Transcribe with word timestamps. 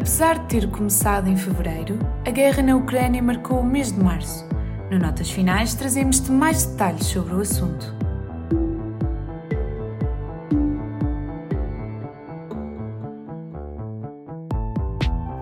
Apesar 0.00 0.38
de 0.38 0.46
ter 0.46 0.70
começado 0.70 1.28
em 1.28 1.36
fevereiro, 1.36 1.98
a 2.26 2.30
guerra 2.30 2.62
na 2.62 2.74
Ucrânia 2.74 3.22
marcou 3.22 3.60
o 3.60 3.64
mês 3.64 3.92
de 3.92 4.02
março. 4.02 4.48
No 4.90 4.98
Notas 4.98 5.30
Finais 5.30 5.74
trazemos-te 5.74 6.32
mais 6.32 6.64
detalhes 6.64 7.04
sobre 7.04 7.34
o 7.34 7.40
assunto. 7.40 7.94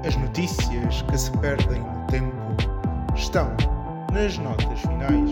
As 0.04 0.16
notícias 0.16 1.02
que 1.02 1.16
se 1.16 1.30
perdem 1.38 1.80
no 1.80 2.06
tempo 2.08 2.34
estão 3.14 3.56
nas 4.12 4.36
notas 4.38 4.80
finais. 4.80 5.30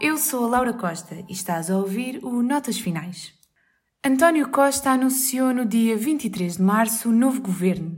Eu 0.00 0.16
sou 0.16 0.44
a 0.44 0.48
Laura 0.48 0.72
Costa 0.72 1.16
e 1.28 1.32
estás 1.32 1.72
a 1.72 1.76
ouvir 1.76 2.20
o 2.22 2.40
Notas 2.40 2.78
Finais. 2.78 3.35
António 4.08 4.48
Costa 4.52 4.90
anunciou 4.90 5.52
no 5.52 5.66
dia 5.66 5.96
23 5.96 6.58
de 6.58 6.62
março 6.62 7.08
o 7.08 7.12
novo 7.12 7.42
governo. 7.42 7.96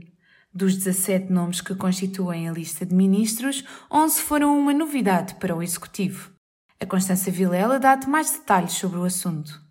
Dos 0.51 0.75
17 0.75 1.31
nomes 1.31 1.61
que 1.61 1.75
constituem 1.75 2.49
a 2.49 2.51
lista 2.51 2.83
de 2.83 2.95
ministros, 2.95 3.63
11 3.91 4.19
foram 4.19 4.57
uma 4.57 4.73
novidade 4.73 5.35
para 5.35 5.55
o 5.55 5.61
Executivo. 5.61 6.33
A 6.79 6.85
Constança 6.87 7.29
Vilela 7.29 7.77
dá-te 7.77 8.09
mais 8.09 8.31
detalhes 8.31 8.71
sobre 8.71 8.97
o 8.97 9.03
assunto. 9.03 9.61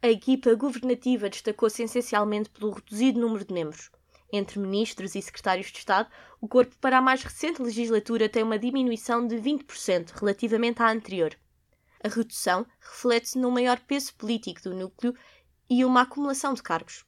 A 0.00 0.06
equipa 0.06 0.54
governativa 0.54 1.28
destacou-se 1.28 1.82
essencialmente 1.82 2.50
pelo 2.50 2.70
reduzido 2.70 3.18
número 3.18 3.44
de 3.44 3.52
membros. 3.52 3.90
Entre 4.32 4.60
ministros 4.60 5.16
e 5.16 5.22
secretários 5.22 5.72
de 5.72 5.78
Estado, 5.78 6.08
o 6.40 6.46
corpo 6.46 6.76
para 6.80 6.98
a 6.98 7.02
mais 7.02 7.24
recente 7.24 7.60
legislatura 7.60 8.28
tem 8.28 8.44
uma 8.44 8.60
diminuição 8.60 9.26
de 9.26 9.34
20% 9.38 10.12
relativamente 10.20 10.80
à 10.80 10.92
anterior. 10.92 11.36
A 12.04 12.08
redução 12.08 12.64
reflete-se 12.78 13.38
num 13.38 13.50
maior 13.50 13.80
peso 13.80 14.14
político 14.14 14.62
do 14.62 14.74
núcleo 14.76 15.16
e 15.68 15.84
uma 15.84 16.02
acumulação 16.02 16.54
de 16.54 16.62
cargos. 16.62 17.04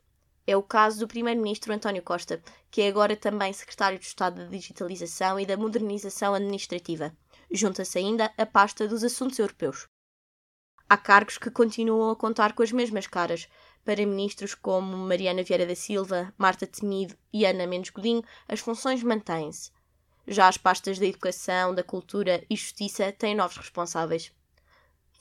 É 0.47 0.57
o 0.57 0.63
caso 0.63 1.01
do 1.01 1.09
Primeiro-Ministro 1.09 1.73
António 1.73 2.03
Costa, 2.03 2.41
que 2.71 2.81
é 2.83 2.89
agora 2.89 3.17
também 3.17 3.53
Secretário 3.53 3.99
de 3.99 4.07
Estado 4.07 4.45
da 4.45 4.51
Digitalização 4.51 5.41
e 5.41 5.45
da 5.45 5.57
Modernização 5.57 6.35
Administrativa. 6.35 7.13
Junta-se 7.51 7.99
ainda 7.99 8.33
a 8.39 8.47
pasta 8.47 8.87
dos 8.87 9.03
Assuntos 9.03 9.39
Europeus. 9.39 9.89
Há 10.89 10.97
cargos 10.97 11.37
que 11.37 11.51
continuam 11.51 12.11
a 12.11 12.17
contar 12.17 12.53
com 12.53 12.63
as 12.63 12.71
mesmas 12.71 13.09
caras. 13.09 13.49
Para 13.85 14.07
ministros 14.07 14.55
como 14.55 14.97
Mariana 14.97 15.43
Vieira 15.43 15.67
da 15.67 15.75
Silva, 15.75 16.33
Marta 16.39 16.65
Temido 16.65 17.17
e 17.33 17.45
Ana 17.45 17.67
Mendes 17.67 17.91
Godinho, 17.91 18.23
as 18.49 18.61
funções 18.61 19.03
mantêm-se. 19.03 19.73
Já 20.29 20.47
as 20.47 20.57
pastas 20.57 20.99
da 20.99 21.07
Educação, 21.07 21.75
da 21.75 21.83
Cultura 21.83 22.45
e 22.49 22.55
Justiça 22.57 23.11
têm 23.11 23.35
novos 23.35 23.57
responsáveis. 23.57 24.33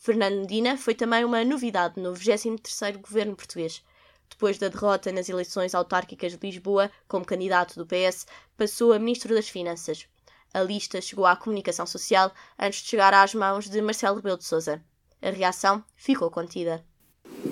Fernando 0.06 0.42
Medina 0.42 0.78
foi 0.78 0.94
também 0.94 1.26
uma 1.26 1.44
novidade 1.44 2.00
no 2.00 2.14
23º 2.14 3.00
governo 3.02 3.36
português. 3.36 3.84
Depois 4.30 4.56
da 4.60 4.68
derrota 4.68 5.12
nas 5.12 5.30
eleições 5.30 5.74
autárquicas 5.74 6.34
de 6.34 6.46
Lisboa, 6.46 6.92
como 7.08 7.26
candidato 7.26 7.76
do 7.76 7.88
PS, 7.88 8.28
passou 8.56 8.94
a 8.94 9.00
Ministro 9.00 9.34
das 9.34 9.50
Finanças. 9.50 10.06
A 10.54 10.62
lista 10.62 11.02
chegou 11.02 11.26
à 11.26 11.36
comunicação 11.36 11.88
social 11.88 12.32
antes 12.60 12.84
de 12.84 12.90
chegar 12.90 13.16
às 13.16 13.34
mãos 13.34 13.68
de 13.68 13.82
Marcelo 13.82 14.18
Rebelo 14.18 14.38
de 14.38 14.46
Sousa. 14.46 14.80
A 15.24 15.32
reação 15.32 15.84
ficou 15.96 16.30
contida. 16.30 16.86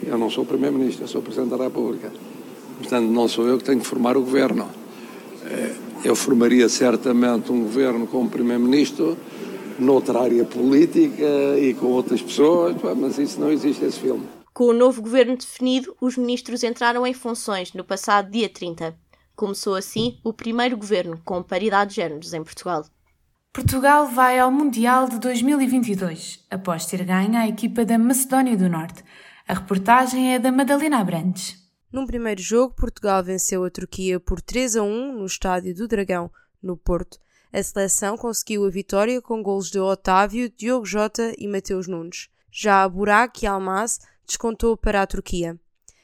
Eu 0.03 0.19
não 0.19 0.29
sou 0.29 0.45
Primeiro-Ministro, 0.45 1.07
sou 1.07 1.23
Presidente 1.23 1.57
da 1.57 1.63
República. 1.63 2.13
Portanto, 2.77 3.07
não 3.07 3.27
sou 3.27 3.47
eu 3.47 3.57
que 3.57 3.63
tenho 3.63 3.81
que 3.81 3.87
formar 3.87 4.15
o 4.15 4.21
governo. 4.21 4.69
Eh, 5.43 5.75
eu 6.05 6.15
formaria 6.15 6.69
certamente 6.69 7.51
um 7.51 7.63
governo 7.63 8.05
como 8.05 8.29
Primeiro-Ministro 8.29 9.17
noutra 9.79 10.21
área 10.21 10.45
política 10.45 11.57
e 11.59 11.73
com 11.73 11.87
outras 11.87 12.21
pessoas, 12.21 12.75
mas 12.97 13.17
isso 13.17 13.39
não 13.39 13.51
existe 13.51 13.83
esse 13.85 13.99
filme. 13.99 14.27
Com 14.53 14.65
o 14.65 14.73
novo 14.73 15.01
governo 15.01 15.35
definido, 15.35 15.95
os 15.99 16.15
ministros 16.15 16.63
entraram 16.63 17.07
em 17.07 17.13
funções 17.13 17.73
no 17.73 17.83
passado 17.83 18.29
dia 18.29 18.47
30. 18.47 18.95
Começou 19.35 19.73
assim 19.73 20.19
o 20.23 20.31
primeiro 20.31 20.77
governo 20.77 21.19
com 21.25 21.41
paridade 21.41 21.91
de 21.91 21.95
géneros 21.95 22.33
em 22.33 22.43
Portugal. 22.43 22.85
Portugal 23.51 24.07
vai 24.07 24.39
ao 24.39 24.51
Mundial 24.51 25.07
de 25.07 25.19
2022, 25.19 26.45
após 26.49 26.85
ter 26.85 27.03
ganho 27.03 27.37
a 27.37 27.47
equipa 27.47 27.83
da 27.85 27.97
Macedónia 27.97 28.57
do 28.57 28.69
Norte. 28.69 29.03
A 29.47 29.55
reportagem 29.55 30.33
é 30.33 30.39
da 30.39 30.51
Madalena 30.51 30.99
Abrantes. 30.99 31.61
Num 31.91 32.07
primeiro 32.07 32.41
jogo, 32.41 32.73
Portugal 32.75 33.23
venceu 33.23 33.63
a 33.63 33.69
Turquia 33.69 34.19
por 34.19 34.41
3 34.41 34.77
a 34.77 34.83
1 34.83 35.13
no 35.19 35.25
Estádio 35.25 35.75
do 35.75 35.87
Dragão, 35.87 36.31
no 36.61 36.75
Porto. 36.77 37.19
A 37.53 37.61
seleção 37.61 38.17
conseguiu 38.17 38.65
a 38.65 38.69
vitória 38.71 39.21
com 39.21 39.43
golos 39.43 39.69
de 39.69 39.77
Otávio, 39.79 40.49
Diogo 40.49 40.87
Jota 40.87 41.35
e 41.37 41.47
Mateus 41.47 41.87
Nunes. 41.87 42.27
Já 42.51 42.81
a 42.81 42.89
Burak 42.89 43.45
Yilmaz 43.45 43.99
descontou 44.25 44.75
para 44.75 45.03
a 45.03 45.05
Turquia. 45.05 45.55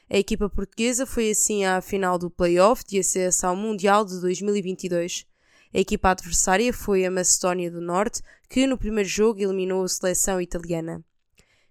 A 0.08 0.16
equipa 0.16 0.48
portuguesa 0.48 1.04
foi 1.04 1.32
assim 1.32 1.64
à 1.64 1.80
final 1.80 2.18
do 2.18 2.30
play-off 2.30 2.84
de 2.86 3.00
acesso 3.00 3.48
ao 3.48 3.56
Mundial 3.56 4.04
de 4.04 4.20
2022. 4.20 5.26
A 5.74 5.78
equipa 5.80 6.10
adversária 6.10 6.72
foi 6.72 7.04
a 7.04 7.10
Macedónia 7.10 7.68
do 7.68 7.80
Norte, 7.80 8.22
que 8.48 8.64
no 8.64 8.78
primeiro 8.78 9.08
jogo 9.08 9.40
eliminou 9.40 9.82
a 9.82 9.88
seleção 9.88 10.40
italiana. 10.40 11.04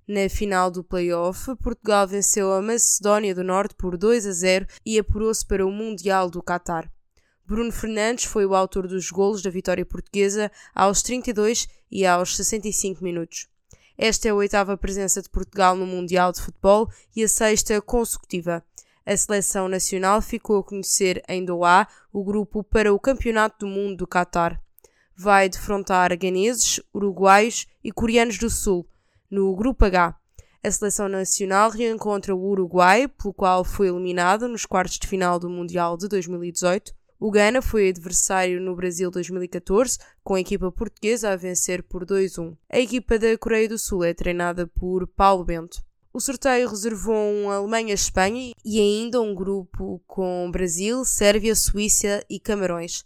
Na 0.06 0.28
final 0.28 0.70
do 0.70 0.84
play-off, 0.84 1.56
Portugal 1.56 2.06
venceu 2.06 2.52
a 2.52 2.62
Macedónia 2.62 3.34
do 3.34 3.46
Norte 3.46 3.76
por 3.76 3.96
2 3.96 4.26
a 4.26 4.32
0 4.34 4.68
e 4.86 5.00
apurou-se 5.00 5.46
para 5.46 5.66
o 5.66 5.72
Mundial 5.72 6.30
do 6.30 6.44
Qatar. 6.44 6.92
Bruno 7.50 7.72
Fernandes 7.72 8.26
foi 8.26 8.46
o 8.46 8.54
autor 8.54 8.88
dos 8.88 9.10
golos 9.10 9.42
da 9.42 9.50
vitória 9.50 9.84
portuguesa 9.84 10.52
aos 10.76 11.02
32 11.02 11.68
e 11.90 12.06
aos 12.06 12.36
65 12.36 13.04
minutos. 13.04 13.48
Esta 13.98 14.28
é 14.28 14.32
a 14.32 14.36
oitava 14.36 14.78
presença 14.78 15.20
de 15.20 15.30
Portugal 15.30 15.76
no 15.76 15.88
Mundial 15.88 16.32
de 16.32 16.42
Futebol 16.42 16.88
e 17.16 17.24
a 17.24 17.28
sexta 17.28 17.82
consecutiva. 17.82 18.64
A 19.04 19.18
seleção 19.18 19.68
nacional 19.68 20.22
ficou 20.22 20.60
a 20.60 20.64
conhecer 20.64 21.24
em 21.28 21.44
Doha 21.44 21.88
o 22.14 22.24
grupo 22.24 22.64
para 22.64 22.94
o 22.94 23.00
Campeonato 23.00 23.66
do 23.66 23.68
Mundo 23.68 23.98
do 23.98 24.08
Qatar. 24.08 24.62
Vai 25.16 25.50
defrontar 25.50 26.16
ganeses, 26.16 26.80
uruguaios 26.94 27.66
e 27.84 27.92
coreanos 27.92 28.38
do 28.38 28.52
Sul, 28.52 28.88
no 29.28 29.56
Grupo 29.56 29.86
H. 29.86 30.16
A 30.64 30.70
seleção 30.70 31.10
nacional 31.10 31.72
reencontra 31.72 32.36
o 32.36 32.48
Uruguai, 32.48 33.08
pelo 33.08 33.34
qual 33.34 33.66
foi 33.66 33.88
eliminado 33.88 34.48
nos 34.48 34.68
quartos 34.68 35.00
de 35.00 35.08
final 35.08 35.40
do 35.40 35.50
Mundial 35.50 35.98
de 35.98 36.08
2018, 36.08 36.99
o 37.20 37.30
Ghana 37.30 37.62
foi 37.62 37.90
adversário 37.90 38.62
no 38.62 38.74
Brasil 38.74 39.12
2014, 39.12 39.98
com 40.24 40.36
a 40.36 40.40
equipa 40.40 40.72
portuguesa 40.72 41.32
a 41.32 41.36
vencer 41.36 41.84
por 41.84 42.06
2-1. 42.06 42.56
A 42.72 42.80
equipa 42.80 43.20
da 43.20 43.38
Coreia 43.38 43.68
do 43.68 43.78
Sul 43.78 44.06
é 44.06 44.14
treinada 44.14 44.66
por 44.66 45.06
Paulo 45.06 45.44
Bento. 45.44 45.84
O 46.14 46.22
sorteio 46.22 46.70
reservou 46.70 47.16
um 47.16 47.52
Alemanha-Espanha 47.52 48.54
e 48.64 48.80
ainda 48.80 49.22
um 49.22 49.36
grupo 49.36 50.02
com 50.08 50.50
Brasil, 50.50 51.04
Sérvia, 51.04 51.56
Suíça 51.56 52.24
e 52.30 52.40
Camarões. 52.40 53.04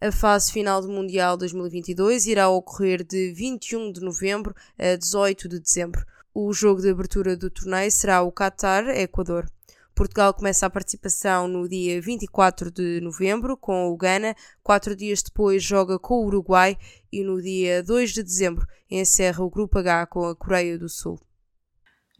A 0.00 0.10
fase 0.10 0.50
final 0.50 0.82
do 0.82 0.88
Mundial 0.88 1.36
2022 1.36 2.26
irá 2.26 2.48
ocorrer 2.48 3.04
de 3.04 3.32
21 3.32 3.92
de 3.92 4.00
novembro 4.00 4.52
a 4.76 4.96
18 4.96 5.48
de 5.48 5.60
dezembro. 5.60 6.04
O 6.34 6.52
jogo 6.52 6.80
de 6.80 6.90
abertura 6.90 7.36
do 7.36 7.48
torneio 7.48 7.92
será 7.92 8.22
o 8.22 8.32
Qatar-Equador. 8.32 9.46
Portugal 9.94 10.32
começa 10.32 10.66
a 10.66 10.70
participação 10.70 11.46
no 11.46 11.68
dia 11.68 12.00
24 12.00 12.70
de 12.70 13.00
novembro 13.00 13.56
com 13.56 13.88
o 13.90 13.96
Ghana, 13.96 14.34
quatro 14.62 14.96
dias 14.96 15.22
depois 15.22 15.62
joga 15.62 15.98
com 15.98 16.14
o 16.14 16.26
Uruguai 16.26 16.76
e 17.12 17.22
no 17.22 17.40
dia 17.40 17.82
2 17.82 18.12
de 18.12 18.22
dezembro 18.22 18.66
encerra 18.90 19.44
o 19.44 19.50
Grupo 19.50 19.78
H 19.78 20.06
com 20.06 20.26
a 20.26 20.34
Coreia 20.34 20.78
do 20.78 20.88
Sul. 20.88 21.20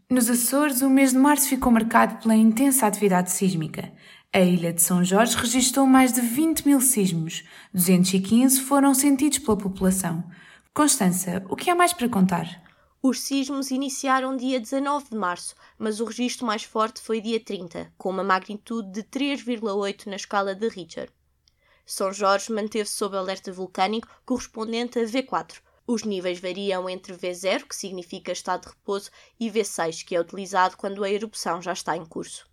Nos 0.09 0.29
Açores, 0.29 0.81
o 0.81 0.89
mês 0.89 1.11
de 1.11 1.17
março 1.17 1.49
ficou 1.49 1.71
marcado 1.71 2.21
pela 2.21 2.35
intensa 2.35 2.85
atividade 2.85 3.31
sísmica. 3.31 3.91
A 4.31 4.39
ilha 4.39 4.71
de 4.71 4.81
São 4.81 5.03
Jorge 5.03 5.35
registrou 5.35 5.85
mais 5.87 6.13
de 6.13 6.21
20 6.21 6.67
mil 6.67 6.79
sismos, 6.81 7.43
215 7.73 8.61
foram 8.61 8.93
sentidos 8.93 9.39
pela 9.39 9.57
população. 9.57 10.23
Constança, 10.73 11.43
o 11.49 11.55
que 11.55 11.69
há 11.69 11.75
mais 11.75 11.93
para 11.93 12.09
contar? 12.09 12.62
Os 13.05 13.19
sismos 13.19 13.69
iniciaram 13.69 14.37
dia 14.37 14.61
19 14.61 15.09
de 15.09 15.17
março, 15.17 15.55
mas 15.77 15.99
o 15.99 16.05
registro 16.05 16.45
mais 16.45 16.63
forte 16.63 17.01
foi 17.01 17.19
dia 17.19 17.37
30, 17.37 17.93
com 17.97 18.09
uma 18.09 18.23
magnitude 18.23 18.93
de 18.93 19.03
3,8 19.03 20.05
na 20.05 20.15
escala 20.15 20.55
de 20.55 20.69
Richter. 20.69 21.11
São 21.85 22.13
Jorge 22.13 22.53
manteve-se 22.53 22.95
sob 22.95 23.17
alerta 23.17 23.51
vulcânico 23.51 24.07
correspondente 24.25 24.99
a 24.99 25.03
V4. 25.03 25.59
Os 25.85 26.03
níveis 26.03 26.39
variam 26.39 26.89
entre 26.89 27.13
V0, 27.13 27.67
que 27.67 27.75
significa 27.75 28.31
estado 28.31 28.61
de 28.61 28.69
repouso, 28.69 29.11
e 29.37 29.51
V6, 29.51 30.05
que 30.05 30.15
é 30.15 30.21
utilizado 30.21 30.77
quando 30.77 31.03
a 31.03 31.09
erupção 31.09 31.61
já 31.61 31.73
está 31.73 31.97
em 31.97 32.05
curso. 32.05 32.49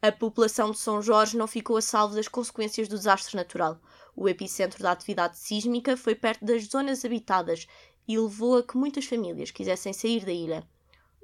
A 0.00 0.12
população 0.12 0.70
de 0.70 0.78
São 0.78 1.02
Jorge 1.02 1.36
não 1.36 1.48
ficou 1.48 1.76
a 1.76 1.82
salvo 1.82 2.14
das 2.14 2.28
consequências 2.28 2.86
do 2.86 2.96
desastre 2.96 3.34
natural. 3.34 3.80
O 4.14 4.28
epicentro 4.28 4.80
da 4.82 4.92
atividade 4.92 5.36
sísmica 5.36 5.96
foi 5.96 6.14
perto 6.14 6.44
das 6.44 6.66
zonas 6.66 7.04
habitadas 7.04 7.66
e 8.06 8.18
levou 8.18 8.58
a 8.58 8.62
que 8.62 8.76
muitas 8.76 9.04
famílias 9.04 9.50
quisessem 9.50 9.92
sair 9.92 10.24
da 10.24 10.32
ilha. 10.32 10.66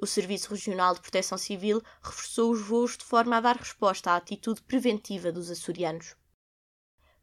O 0.01 0.07
Serviço 0.07 0.51
Regional 0.51 0.95
de 0.95 1.01
Proteção 1.01 1.39
Civil 1.39 1.81
reforçou 2.03 2.51
os 2.51 2.61
voos 2.61 2.97
de 2.97 3.05
forma 3.05 3.37
a 3.37 3.41
dar 3.41 3.57
resposta 3.57 4.11
à 4.11 4.17
atitude 4.17 4.61
preventiva 4.63 5.31
dos 5.31 5.51
açorianos. 5.51 6.17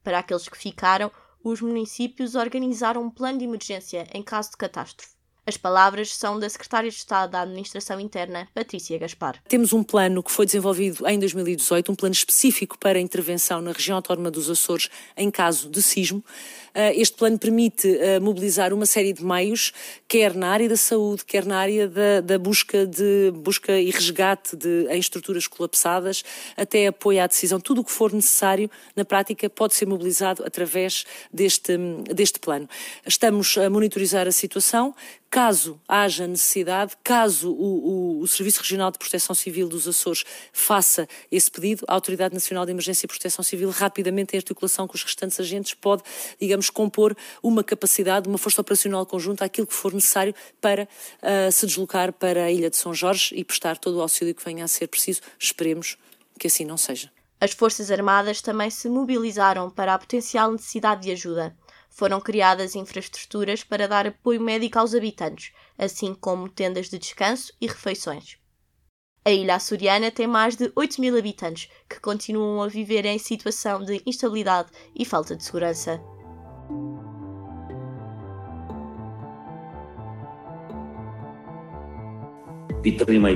Para 0.02 0.20
aqueles 0.20 0.48
que 0.48 0.58
ficaram, 0.58 1.12
os 1.44 1.62
municípios 1.62 2.36
organizaram 2.36 3.04
um 3.04 3.12
plano 3.12 3.40
de 3.40 3.46
emergência 3.46 4.08
em 4.14 4.24
caso 4.24 4.52
de 4.52 4.58
catástrofe. 4.58 5.19
As 5.50 5.58
palavras 5.58 6.16
são 6.16 6.40
da 6.40 6.48
Secretária 6.48 6.92
de 6.92 6.96
Estado 6.96 7.32
da 7.32 7.42
Administração 7.42 8.00
Interna, 8.00 8.48
Patrícia 8.54 9.00
Gaspar. 9.00 9.42
Temos 9.48 9.74
um 9.74 9.82
plano 9.82 10.22
que 10.22 10.32
foi 10.32 10.46
desenvolvido 10.46 11.08
em 11.08 11.18
2018, 11.18 11.92
um 11.92 11.96
plano 11.96 12.14
específico 12.14 12.78
para 12.78 13.00
intervenção 13.00 13.60
na 13.60 13.72
região 13.72 13.96
autónoma 13.96 14.30
dos 14.30 14.48
Açores 14.48 14.92
em 15.18 15.32
caso 15.32 15.68
de 15.68 15.82
sismo. 15.82 16.24
Ah, 16.76 16.94
este 16.94 17.18
plano 17.18 17.40
permite 17.40 17.88
ah, 17.88 18.20
mobilizar 18.20 18.72
uma 18.76 18.86
série 18.86 19.12
de 19.12 19.26
meios, 19.26 19.74
quer 20.08 20.36
na 20.36 20.50
área 20.50 20.70
da 20.70 20.78
saúde, 20.78 21.26
quer 21.26 21.44
na 21.46 21.58
área 21.58 21.88
da, 21.88 22.22
da 22.22 22.38
busca, 22.38 22.86
de, 22.86 23.32
busca 23.34 23.80
e 23.80 23.90
resgate 23.90 24.56
de, 24.56 24.86
em 24.92 25.00
estruturas 25.00 25.48
colapsadas, 25.48 26.24
até 26.56 26.86
apoio 26.86 27.24
à 27.24 27.26
decisão. 27.26 27.60
Tudo 27.60 27.82
o 27.82 27.84
que 27.84 27.92
for 27.92 28.14
necessário, 28.14 28.70
na 28.96 29.04
prática, 29.04 29.50
pode 29.50 29.74
ser 29.74 29.88
mobilizado 29.88 30.44
através 30.46 31.06
deste, 31.34 31.76
deste 32.14 32.40
plano. 32.40 32.70
Estamos 33.04 33.58
a 33.58 33.68
monitorizar 33.68 34.28
a 34.28 34.32
situação. 34.32 34.94
Caso 35.30 35.80
haja 35.88 36.26
necessidade, 36.26 36.98
caso 37.04 37.52
o, 37.52 38.18
o, 38.18 38.20
o, 38.22 38.28
Serviço 38.28 38.62
Regional 38.62 38.90
de 38.90 38.98
Proteção 38.98 39.36
Civil 39.36 39.70
dos 39.70 39.88
Açores 39.88 40.24
faça 40.52 41.08
esse 41.32 41.52
pedido, 41.52 41.86
a 41.88 41.94
Autoridade 41.94 42.34
Nacional 42.34 42.66
de 42.66 42.72
Emergência 42.72 43.06
e 43.06 43.08
Proteção 43.08 43.44
Civil, 43.44 43.70
rapidamente, 43.70 44.36
em 44.36 44.38
articulação 44.38 44.88
com 44.88 44.96
os 44.96 45.04
restantes 45.04 45.40
agentes, 45.40 45.76
pode, 45.76 46.02
digamos, 46.42 46.72
compor 46.72 47.16
uma 47.44 47.64
capacidade, 47.64 48.28
uma 48.28 48.40
força 48.40 48.60
operacional 48.60 49.06
conjunta, 49.06 49.46
aquilo 49.46 49.68
que 49.68 49.74
for 49.74 49.94
necessário 49.94 50.34
para 50.60 50.88
uh, 51.22 51.52
se 51.52 51.68
deslocar 51.68 52.12
para 52.12 52.46
a 52.46 52.52
Ilha 52.52 52.72
de 52.72 52.78
São 52.78 52.92
Jorge 52.92 53.36
e 53.36 53.44
prestar 53.44 53.78
todo 53.78 53.98
o 53.98 54.02
auxílio 54.02 54.34
que 54.34 54.44
venha 54.44 54.66
a 54.66 54.68
ser 54.68 54.88
preciso. 54.88 55.22
Esperemos 55.38 55.96
que 56.40 56.48
assim 56.48 56.66
não 56.66 56.78
seja. 56.78 57.12
As 57.40 57.52
Forças 57.52 57.92
Armadas 57.92 58.42
também 58.42 58.72
se 58.72 58.90
mobilizaram 58.90 59.70
para 59.70 59.94
a 59.94 60.00
potencial 60.00 60.52
necessidade 60.52 61.04
de 61.04 61.12
ajuda. 61.12 61.56
Foram 62.00 62.22
criadas 62.22 62.78
infraestruturas 62.78 63.62
para 63.62 63.86
dar 63.86 64.08
apoio 64.08 64.40
médico 64.40 64.80
aos 64.80 64.96
habitantes, 64.96 65.52
assim 65.78 66.14
como 66.14 66.48
tendas 66.48 66.90
de 66.90 66.98
descanso 66.98 67.52
e 67.60 67.68
refeições. 67.68 68.38
A 69.26 69.32
ilha 69.32 69.56
açoriana 69.56 70.10
tem 70.10 70.26
mais 70.26 70.56
de 70.56 70.72
8 70.78 71.02
mil 71.02 71.18
habitantes 71.18 71.70
que 71.90 72.00
continuam 72.00 72.64
a 72.64 72.70
viver 72.70 73.06
em 73.06 73.20
situação 73.20 73.84
de 73.84 74.02
instabilidade 74.06 74.70
e 74.96 75.04
falta 75.04 75.36
de 75.36 75.44
segurança. 75.44 76.02
Pitrima 82.82 83.28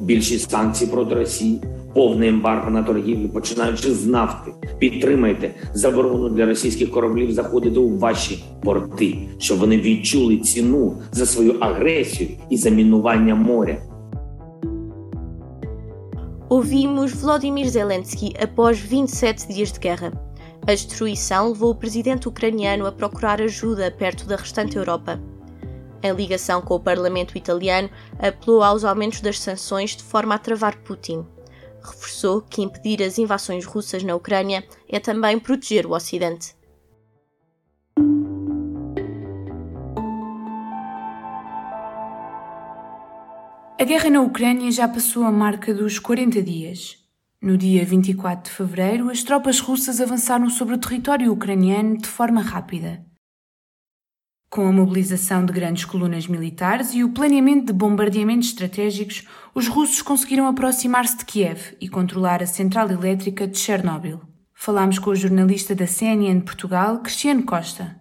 Bilshi 0.00 0.38
Sansi 0.38 0.86
Protresi 0.86 1.60
повне 1.97 2.27
ембарго 2.27 2.71
на 2.71 2.83
торгівлю, 2.83 3.29
починаючи 3.29 3.91
з 3.93 4.05
нафти. 4.05 4.51
Підтримайте 4.79 5.55
заборону 5.73 6.29
для 6.29 6.45
російських 6.45 6.91
кораблів 6.91 7.31
заходити 7.31 7.79
у 7.79 7.97
ваші 7.97 8.43
порти, 8.63 9.17
щоб 9.37 9.59
вони 9.59 9.77
відчули 9.77 10.37
ціну 10.37 11.01
за 11.11 11.25
свою 11.25 11.59
агресію 11.59 12.29
і 12.49 12.57
замінування 12.57 13.35
моря. 13.35 13.77
Ouvimos 16.49 17.11
Volodymyr 17.21 17.67
Zelensky 17.77 18.27
após 18.45 18.73
27 18.79 19.47
dias 19.55 19.71
de 19.75 19.79
guerra. 19.85 20.09
A 20.67 20.71
destruição 20.77 21.41
levou 21.51 21.71
o 21.71 21.79
presidente 21.83 22.27
ucraniano 22.31 22.83
a 22.85 22.91
procurar 22.99 23.37
ajuda 23.41 23.95
perto 24.01 24.23
da 24.29 24.37
restante 24.43 24.77
Europa. 24.81 25.13
Em 26.05 26.13
ligação 26.21 26.61
com 26.61 26.75
o 26.75 26.85
parlamento 26.89 27.37
italiano, 27.41 27.89
apelou 28.27 28.61
aos 28.63 28.83
aumentos 28.91 29.19
das 29.19 29.37
sanções 29.47 29.89
de 29.99 30.03
forma 30.11 30.35
a 30.35 30.43
travar 30.45 30.75
Putin 30.87 31.19
reforçou 31.88 32.42
que 32.42 32.62
impedir 32.62 33.02
as 33.02 33.18
invasões 33.18 33.64
russas 33.64 34.02
na 34.02 34.14
Ucrânia 34.14 34.64
é 34.88 35.00
também 35.00 35.38
proteger 35.38 35.86
o 35.86 35.94
Ocidente. 35.94 36.54
A 43.80 43.84
guerra 43.84 44.10
na 44.10 44.20
Ucrânia 44.20 44.70
já 44.70 44.86
passou 44.86 45.24
a 45.24 45.32
marca 45.32 45.74
dos 45.74 45.98
40 45.98 46.40
dias. 46.40 46.98
No 47.42 47.58
dia 47.58 47.84
24 47.84 48.48
de 48.48 48.56
fevereiro, 48.56 49.10
as 49.10 49.24
tropas 49.24 49.58
russas 49.58 50.00
avançaram 50.00 50.48
sobre 50.48 50.76
o 50.76 50.78
território 50.78 51.32
ucraniano 51.32 51.98
de 51.98 52.06
forma 52.06 52.40
rápida. 52.40 53.04
Com 54.52 54.68
a 54.68 54.70
mobilização 54.70 55.46
de 55.46 55.50
grandes 55.50 55.86
colunas 55.86 56.26
militares 56.26 56.92
e 56.92 57.02
o 57.02 57.08
planeamento 57.08 57.68
de 57.68 57.72
bombardeamentos 57.72 58.48
estratégicos, 58.48 59.26
os 59.54 59.66
russos 59.66 60.02
conseguiram 60.02 60.46
aproximar-se 60.46 61.16
de 61.16 61.24
Kiev 61.24 61.74
e 61.80 61.88
controlar 61.88 62.42
a 62.42 62.46
central 62.46 62.90
elétrica 62.90 63.48
de 63.48 63.56
Chernobyl. 63.56 64.20
Falámos 64.52 64.98
com 64.98 65.08
o 65.08 65.14
jornalista 65.14 65.74
da 65.74 65.86
CNN 65.86 66.42
Portugal, 66.42 67.00
Cristiano 67.00 67.46
Costa. 67.46 67.98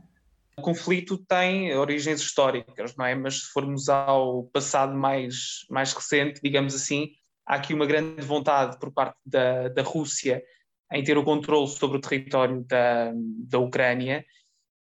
O 0.57 0.61
conflito 0.61 1.17
tem 1.19 1.73
origens 1.73 2.19
históricas, 2.19 2.97
não 2.97 3.05
é? 3.05 3.15
Mas 3.15 3.43
se 3.43 3.51
formos 3.53 3.87
ao 3.87 4.43
passado 4.51 4.93
mais, 4.93 5.65
mais 5.69 5.93
recente, 5.93 6.41
digamos 6.43 6.75
assim, 6.75 7.11
há 7.47 7.55
aqui 7.55 7.73
uma 7.73 7.85
grande 7.85 8.25
vontade 8.25 8.77
por 8.77 8.91
parte 8.91 9.15
da, 9.25 9.69
da 9.69 9.83
Rússia 9.83 10.43
em 10.91 11.01
ter 11.01 11.17
o 11.17 11.23
controle 11.23 11.69
sobre 11.69 11.97
o 11.97 12.01
território 12.01 12.65
da, 12.67 13.13
da 13.47 13.57
Ucrânia 13.57 14.25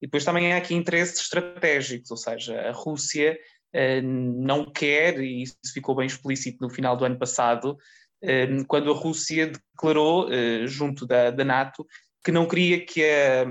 e 0.01 0.07
depois 0.07 0.23
também 0.23 0.53
há 0.53 0.57
aqui 0.57 0.73
interesses 0.73 1.19
estratégicos, 1.19 2.09
ou 2.09 2.17
seja, 2.17 2.59
a 2.61 2.71
Rússia 2.71 3.37
uh, 3.75 4.01
não 4.01 4.71
quer, 4.71 5.19
e 5.19 5.43
isso 5.43 5.57
ficou 5.73 5.95
bem 5.95 6.07
explícito 6.07 6.57
no 6.61 6.69
final 6.69 6.95
do 6.95 7.05
ano 7.05 7.19
passado, 7.19 7.77
uh, 8.23 8.65
quando 8.67 8.91
a 8.91 8.95
Rússia 8.95 9.51
declarou, 9.73 10.27
uh, 10.27 10.67
junto 10.67 11.05
da, 11.05 11.31
da, 11.31 11.43
NATO, 11.43 11.85
que 12.23 12.31
não 12.31 12.47
queria 12.47 12.85
que 12.85 13.03
a, 13.03 13.45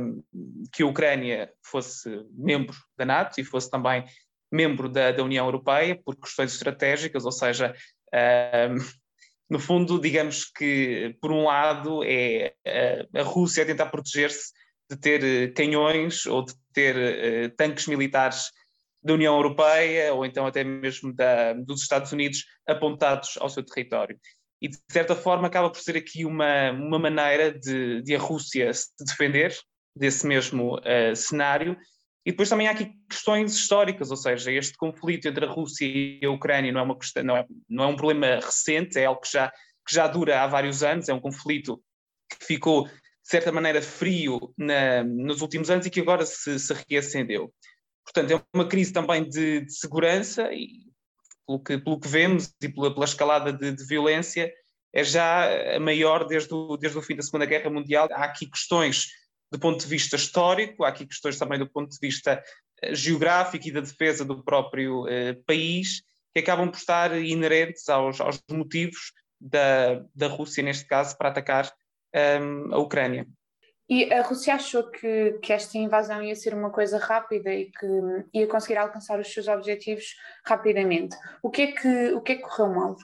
que 0.73 0.83
a 0.83 0.87
Ucrânia 0.87 1.51
fosse 1.63 2.09
membro 2.33 2.77
da 2.97 3.05
NATO 3.05 3.41
e 3.41 3.45
fosse 3.45 3.71
também 3.71 4.05
membro 4.51 4.89
da, 4.89 5.13
da 5.13 5.23
União 5.23 5.45
Europeia 5.45 6.01
por 6.03 6.17
questões 6.17 6.55
estratégicas, 6.55 7.25
ou 7.25 7.33
seja, 7.33 7.75
no 9.49 9.59
fundo, 9.59 9.99
digamos 10.01 10.45
que, 10.45 11.17
por 11.21 11.33
um 11.33 11.45
lado, 11.45 12.03
é 12.05 12.55
a 13.15 13.23
Rússia 13.23 13.63
a 13.63 13.67
tentar 13.67 13.87
proteger-se 13.87 14.53
de 14.91 14.97
ter 14.97 15.23
eh, 15.23 15.49
canhões 15.49 16.27
ou 16.27 16.45
de 16.45 16.55
ter 16.73 16.97
uh, 16.97 17.57
tanques 17.57 17.87
militares 17.87 18.51
da 19.03 19.15
União 19.15 19.35
Europeia 19.37 20.15
ou 20.15 20.25
então 20.25 20.47
até 20.47 20.65
mesmo 20.65 21.13
da, 21.13 21.53
dos 21.53 21.83
Estados 21.83 22.13
Unidos 22.13 22.45
apontados 22.67 23.37
ao 23.39 23.49
seu 23.49 23.63
território. 23.63 24.19
E 24.61 24.69
de 24.69 24.79
certa 24.91 25.15
forma 25.15 25.47
acaba 25.47 25.71
por 25.71 25.81
ser 25.81 25.97
aqui 25.97 26.25
uma, 26.25 26.73
uma 26.73 26.99
maneira 26.99 27.53
de, 27.53 28.03
de 28.03 28.15
a 28.15 28.19
Rússia 28.19 28.73
se 28.75 28.89
defender 29.05 29.55
desse 29.95 30.27
mesmo 30.27 30.77
uh, 30.79 31.15
cenário. 31.15 31.77
E 32.25 32.31
depois 32.31 32.49
também 32.49 32.69
há 32.69 32.73
aqui 32.73 32.93
questões 33.09 33.55
históricas, 33.55 34.11
ou 34.11 34.17
seja, 34.17 34.53
este 34.53 34.77
conflito 34.77 35.29
entre 35.29 35.45
a 35.45 35.49
Rússia 35.49 35.87
e 35.87 36.21
a 36.25 36.31
Ucrânia 36.31 36.73
não 36.73 36.81
é, 36.81 36.85
uma 36.85 36.99
questão, 36.99 37.23
não 37.23 37.37
é, 37.37 37.47
não 37.69 37.85
é 37.85 37.87
um 37.87 37.97
problema 37.97 38.37
recente, 38.37 38.99
é 38.99 39.07
algo 39.07 39.21
que 39.21 39.33
já, 39.33 39.49
que 39.49 39.95
já 39.95 40.07
dura 40.07 40.43
há 40.43 40.47
vários 40.47 40.83
anos, 40.83 41.09
é 41.09 41.15
um 41.15 41.21
conflito 41.21 41.81
que 42.29 42.45
ficou 42.45 42.89
de 43.29 43.33
certa 43.33 43.53
maneira, 43.53 43.83
frio 43.83 44.55
na, 44.57 45.05
nos 45.05 45.43
últimos 45.43 45.69
anos 45.69 45.85
e 45.85 45.91
que 45.91 46.01
agora 46.01 46.25
se, 46.25 46.59
se 46.59 46.75
reacendeu. 46.89 47.53
Portanto, 48.03 48.31
é 48.33 48.43
uma 48.55 48.67
crise 48.67 48.91
também 48.91 49.29
de, 49.29 49.67
de 49.67 49.73
segurança 49.75 50.51
e, 50.51 50.87
pelo 51.47 51.63
que, 51.63 51.77
pelo 51.77 52.01
que 52.01 52.09
vemos 52.09 52.51
e 52.63 52.71
pela, 52.71 52.91
pela 52.91 53.05
escalada 53.05 53.53
de, 53.53 53.73
de, 53.73 53.85
violência, 53.85 54.51
é 54.95 55.05
já 55.05 55.77
a 55.77 55.79
maior 55.79 56.27
desde 56.27 56.55
o, 56.55 56.79
desde 56.79 56.97
o 56.97 57.03
fim 57.03 57.17
da 57.17 57.23
Segunda 57.23 57.45
Guerra 57.45 57.69
Mundial. 57.69 58.09
Há 58.13 58.25
aqui 58.25 58.47
questões 58.47 59.09
do 59.53 59.59
ponto 59.59 59.79
de 59.79 59.87
vista 59.87 60.17
histórico, 60.17 60.85
há 60.85 60.89
aqui 60.89 61.07
questões 61.07 61.39
também 61.39 61.59
do 61.59 61.69
ponto 61.69 61.91
de 61.91 61.99
vista 62.01 62.43
eh, 62.81 62.95
geográfico 62.95 63.69
e 63.69 63.73
da 63.73 63.81
defesa 63.81 64.25
do 64.25 64.43
próprio 64.43 65.07
eh, 65.07 65.35
país, 65.47 66.01
que 66.33 66.41
acabam 66.41 66.71
por 66.71 66.79
estar 66.79 67.15
inerentes 67.21 67.91
aos, 67.91 68.23
aos 68.23 68.43
motivos 68.51 69.13
da, 69.39 70.03
da 70.15 70.29
Rússia, 70.29 70.63
neste 70.63 70.87
caso, 70.87 71.15
para 71.19 71.29
atacar 71.29 71.71
um, 72.15 72.75
a 72.75 72.79
Ucrânia. 72.79 73.27
E 73.89 74.13
a 74.13 74.23
Rússia 74.23 74.55
achou 74.55 74.91
que, 74.91 75.39
que 75.43 75.51
esta 75.51 75.79
invasão 75.79 76.23
ia 76.23 76.37
ser 76.37 76.53
uma 76.53 76.71
coisa 76.71 76.99
rápida 76.99 77.53
e 77.55 77.71
que 77.71 77.87
ia 78.35 78.47
conseguir 78.47 78.77
alcançar 78.77 79.19
os 79.19 79.33
seus 79.33 79.49
objetivos 79.49 80.15
rapidamente. 80.45 81.17
O 81.43 81.49
que 81.51 81.63
é 81.63 81.73
que, 81.73 82.13
o 82.13 82.21
que, 82.21 82.33
é 82.33 82.35
que 82.37 82.43
correu 82.43 82.69
mal? 82.69 82.97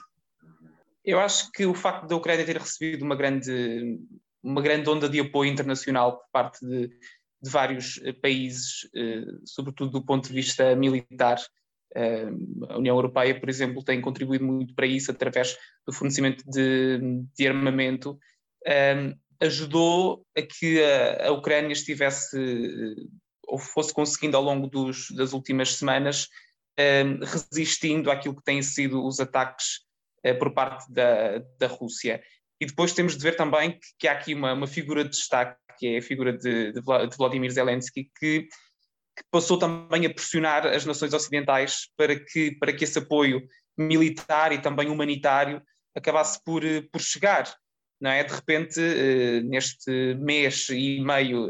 Eu 1.03 1.19
acho 1.19 1.51
que 1.51 1.65
o 1.65 1.73
facto 1.73 2.07
da 2.07 2.15
Ucrânia 2.15 2.45
ter 2.45 2.57
recebido 2.57 3.03
uma 3.03 3.15
grande, 3.15 3.99
uma 4.43 4.61
grande 4.61 4.87
onda 4.87 5.09
de 5.09 5.19
apoio 5.19 5.51
internacional 5.51 6.19
por 6.19 6.27
parte 6.31 6.63
de, 6.63 6.87
de 7.41 7.49
vários 7.49 7.99
eh, 8.03 8.13
países, 8.13 8.87
eh, 8.95 9.25
sobretudo 9.43 9.91
do 9.91 10.05
ponto 10.05 10.27
de 10.27 10.33
vista 10.35 10.75
militar, 10.75 11.37
eh, 11.95 12.29
a 12.69 12.77
União 12.77 12.95
Europeia, 12.95 13.39
por 13.39 13.49
exemplo, 13.49 13.83
tem 13.83 14.01
contribuído 14.01 14.45
muito 14.45 14.75
para 14.75 14.85
isso 14.85 15.09
através 15.09 15.57
do 15.85 15.93
fornecimento 15.93 16.43
de, 16.47 16.99
de 17.35 17.47
armamento 17.47 18.19
um, 18.67 19.15
ajudou 19.39 20.25
a 20.37 20.41
que 20.41 20.81
a, 20.83 21.27
a, 21.27 21.31
Ucrânia 21.31 21.73
estivesse 21.73 22.37
ou 23.47 23.57
fosse 23.57 23.93
conseguindo 23.93 24.37
ao 24.37 24.43
longo 24.43 24.67
dos, 24.67 25.11
das 25.11 25.33
últimas 25.33 25.75
semanas 25.75 26.27
um, 26.79 27.19
resistindo 27.23 28.09
àquilo 28.09 28.35
que 28.35 28.43
têm 28.43 28.61
sido 28.61 29.05
os 29.05 29.19
ataques 29.19 29.81
uh, 30.25 30.37
por 30.37 30.53
parte 30.53 30.91
da, 30.91 31.39
da 31.59 31.67
Rússia. 31.67 32.21
E 32.59 32.65
depois 32.65 32.93
temos 32.93 33.17
de 33.17 33.23
ver 33.23 33.35
também 33.35 33.71
que, 33.71 33.87
que 33.99 34.07
há 34.07 34.13
aqui 34.13 34.33
uma, 34.33 34.53
uma, 34.53 34.67
figura 34.67 35.03
de 35.03 35.11
destaque, 35.11 35.59
que 35.77 35.87
é 35.87 35.97
a 35.97 36.01
figura 36.01 36.33
de, 36.33 36.71
de, 36.71 36.81
Vladimir 37.17 37.51
Zelensky, 37.51 38.09
que 38.17 38.47
que 39.15 39.23
passou 39.31 39.57
também 39.57 40.05
a 40.05 40.13
pressionar 40.13 40.67
as 40.67 40.85
nações 40.85 41.13
ocidentais 41.13 41.87
para 41.95 42.19
que, 42.19 42.51
para 42.59 42.73
que 42.73 42.83
esse 42.83 42.99
apoio 42.99 43.41
militar 43.77 44.51
e 44.51 44.61
também 44.61 44.89
humanitário 44.89 45.61
acabasse 45.95 46.39
por, 46.43 46.61
por 46.91 47.01
chegar. 47.01 47.45
Não 48.05 48.11
é? 48.11 48.23
De 48.23 48.35
repente, 48.35 48.79
neste 49.45 50.13
mês 50.19 50.69
e 50.69 51.01
meio, 51.01 51.49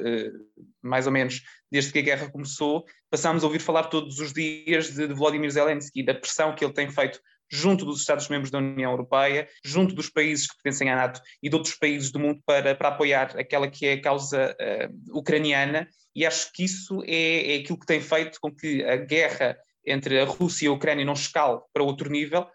mais 0.81 1.05
ou 1.05 1.12
menos, 1.12 1.41
desde 1.69 1.91
que 1.91 2.00
a 2.00 2.01
guerra 2.01 2.31
começou, 2.31 2.85
passámos 3.12 3.43
a 3.43 3.47
ouvir 3.47 3.59
falar 3.59 3.83
todos 3.89 4.19
os 4.19 4.31
dias 4.31 4.93
de, 4.93 5.05
de 5.05 5.13
Vladimir 5.13 5.51
Zelensky, 5.51 6.01
da 6.01 6.13
pressão 6.13 6.55
que 6.55 6.63
ele 6.63 6.74
tem 6.74 6.89
feito 6.89 7.19
junto 7.51 7.83
dos 7.83 8.00
Estados-membros 8.00 8.50
da 8.50 8.59
União 8.59 8.89
Europeia, 8.89 9.50
junto 9.65 9.93
dos 9.93 10.09
países 10.09 10.47
que 10.47 10.55
pertencem 10.55 10.89
à 10.89 10.95
NATO 10.95 11.19
e 11.43 11.50
de 11.50 11.55
outros 11.57 11.75
países 11.75 12.09
do 12.09 12.21
mundo 12.21 12.39
para, 12.45 12.74
para 12.74 12.88
apoiar 12.88 13.38
aquela 13.38 13.69
que 13.69 13.85
é 13.85 13.93
a 13.93 14.01
causa 14.01 14.55
uh, 14.57 15.19
ucraniana, 15.19 15.89
e 16.15 16.25
acho 16.25 16.53
que 16.53 16.63
isso 16.63 17.03
é, 17.05 17.51
é 17.53 17.57
aquilo 17.57 17.77
que 17.77 17.85
tem 17.85 18.00
feito 18.00 18.39
com 18.39 18.50
que 18.50 18.81
a 18.85 18.95
guerra 18.95 19.57
entre 19.85 20.21
a 20.21 20.24
Rússia 20.24 20.67
e 20.67 20.69
a 20.69 20.71
Ucrânia 20.71 21.03
não 21.03 21.12
escale 21.12 21.59
para 21.74 21.83
outro 21.83 22.09
nível, 22.09 22.47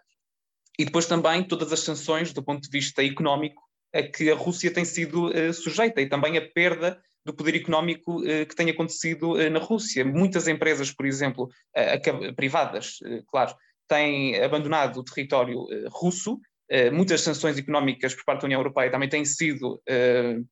e 0.79 0.85
depois 0.85 1.05
também 1.05 1.43
todas 1.43 1.71
as 1.71 1.81
sanções 1.81 2.33
do 2.33 2.41
ponto 2.41 2.63
de 2.63 2.69
vista 2.71 3.05
económico 3.05 3.61
a 3.93 4.01
que 4.03 4.31
a 4.31 4.35
Rússia 4.35 4.71
tem 4.71 4.85
sido 4.85 5.29
uh, 5.29 5.53
sujeita, 5.53 6.01
e 6.01 6.07
também 6.07 6.37
a 6.37 6.41
perda 6.41 7.01
do 7.25 7.33
poder 7.33 7.55
económico 7.55 8.21
uh, 8.21 8.45
que 8.45 8.55
tem 8.55 8.69
acontecido 8.69 9.33
uh, 9.33 9.49
na 9.49 9.59
Rússia. 9.59 10.05
Muitas 10.05 10.47
empresas, 10.47 10.91
por 10.91 11.05
exemplo, 11.05 11.49
privadas, 12.35 12.97
claro, 13.27 13.53
têm 13.87 14.41
abandonado 14.41 14.97
o 14.97 15.03
território 15.03 15.67
russo. 15.89 16.39
Muitas 16.93 17.19
sanções 17.19 17.57
económicas 17.57 18.15
por 18.15 18.23
parte 18.23 18.41
da 18.41 18.45
União 18.45 18.61
Europeia 18.61 18.89
também 18.89 19.09
têm 19.09 19.25
sido 19.25 19.81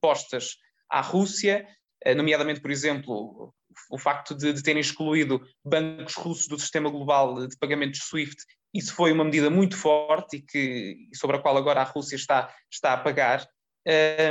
postas 0.01 0.58
à 0.89 1.00
Rússia, 1.00 1.65
nomeadamente, 2.13 2.60
por 2.60 2.69
exemplo, 2.69 3.53
o 3.89 3.98
facto 3.98 4.36
de, 4.36 4.51
de, 4.51 4.62
terem 4.62 4.81
excluído 4.81 5.41
bancos 5.63 6.15
russos 6.15 6.48
do 6.50 6.60
sistema 6.60 6.89
global 6.89 7.48
de 7.48 7.58
pagamentos 7.58 8.01
SWIFT. 8.01 8.43
Isso 8.74 8.94
foi 8.94 9.12
uma 9.12 9.24
medida 9.24 9.50
muito 9.50 9.76
forte 9.76 10.38
e 10.38 10.42
que, 10.42 11.10
sobre 11.14 11.38
a 11.38 11.40
qual 11.40 11.58
agora 11.58 11.82
a 11.82 11.86
Rússia 11.86 12.16
está, 12.16 12.54
está 12.72 12.94
a 12.94 12.98
pagar. 12.98 13.48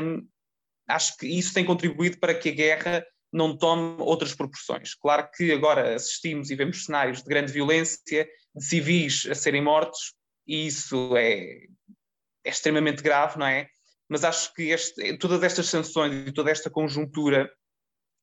Um, 0.02 0.26
acho 0.88 1.16
que 1.16 1.26
isso 1.26 1.52
tem 1.52 1.64
contribuído 1.64 2.18
para 2.18 2.34
que 2.34 2.48
a 2.48 2.52
guerra 2.52 3.06
não 3.32 3.56
tome 3.56 4.00
outras 4.00 4.34
proporções. 4.34 4.94
Claro 4.94 5.28
que 5.34 5.52
agora 5.52 5.94
assistimos 5.94 6.50
e 6.50 6.56
vemos 6.56 6.84
cenários 6.84 7.22
de 7.22 7.28
grande 7.28 7.52
violência, 7.52 8.28
de 8.54 8.64
civis 8.64 9.26
a 9.26 9.34
serem 9.34 9.62
mortos, 9.62 10.14
e 10.46 10.66
isso 10.66 11.16
é, 11.16 11.66
é 12.44 12.50
extremamente 12.50 13.02
grave, 13.02 13.38
não 13.38 13.46
é? 13.46 13.68
Mas 14.08 14.24
acho 14.24 14.54
que 14.54 14.70
este, 14.70 15.18
todas 15.18 15.42
estas 15.42 15.66
sanções 15.66 16.28
e 16.28 16.32
toda 16.32 16.50
esta 16.50 16.70
conjuntura 16.70 17.50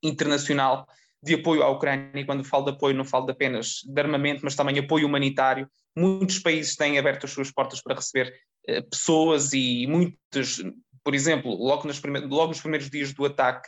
internacional 0.01 0.87
de 1.25 1.33
apoio 1.33 1.63
à 1.63 1.69
Ucrânia, 1.69 2.11
e 2.13 2.23
quando 2.23 2.43
falo 2.43 2.65
de 2.65 2.71
apoio 2.71 2.95
não 2.95 3.03
falo 3.03 3.29
apenas 3.29 3.81
de 3.83 3.99
armamento, 3.99 4.41
mas 4.43 4.55
também 4.55 4.77
apoio 4.77 5.07
humanitário, 5.07 5.67
muitos 5.97 6.39
países 6.39 6.75
têm 6.75 6.99
aberto 6.99 7.25
as 7.25 7.31
suas 7.31 7.51
portas 7.51 7.81
para 7.81 7.95
receber 7.95 8.33
uh, 8.69 8.89
pessoas 8.89 9.51
e 9.53 9.87
muitos, 9.87 10.63
por 11.03 11.15
exemplo, 11.15 11.51
logo, 11.51 11.87
logo 12.27 12.47
nos 12.47 12.61
primeiros 12.61 12.89
dias 12.89 13.11
do 13.11 13.25
ataque 13.25 13.67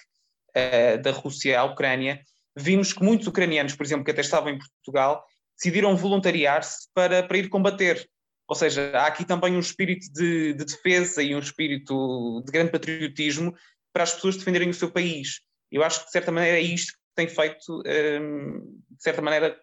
uh, 0.56 1.02
da 1.02 1.12
Rússia 1.12 1.60
à 1.60 1.64
Ucrânia, 1.64 2.22
vimos 2.56 2.94
que 2.94 3.04
muitos 3.04 3.26
ucranianos, 3.28 3.76
por 3.76 3.86
exemplo, 3.86 4.06
que 4.06 4.12
até 4.12 4.22
estavam 4.22 4.52
em 4.52 4.60
Portugal, 4.60 5.26
decidiram 5.56 5.98
voluntariar-se 5.98 6.88
para, 6.94 7.24
para 7.24 7.38
ir 7.38 7.50
combater. 7.50 8.08
Ou 8.48 8.56
seja, 8.56 8.92
há 8.94 9.08
aqui 9.08 9.26
também 9.26 9.56
um 9.56 9.60
espírito 9.60 10.12
de, 10.14 10.54
de, 10.54 10.64
defesa 10.64 11.22
e 11.22 11.36
um 11.36 11.40
espírito 11.40 12.42
de 12.46 12.52
grande 12.52 12.72
patriotismo 12.72 13.54
para 13.92 14.04
as 14.04 14.14
pessoas 14.14 14.38
defenderem 14.38 14.70
o 14.70 14.74
seu 14.74 14.92
país. 14.92 15.42
Eu 15.72 15.84
acho 15.84 16.00
que, 16.00 16.06
de 16.06 16.12
certa 16.12 16.32
maneira, 16.32 16.58
é 16.58 16.62
isto 16.62 16.94
tem 17.18 17.28
feito, 17.28 17.82
um, 18.22 18.60
de 18.92 19.04
certa 19.04 19.22
maneira, 19.22 19.60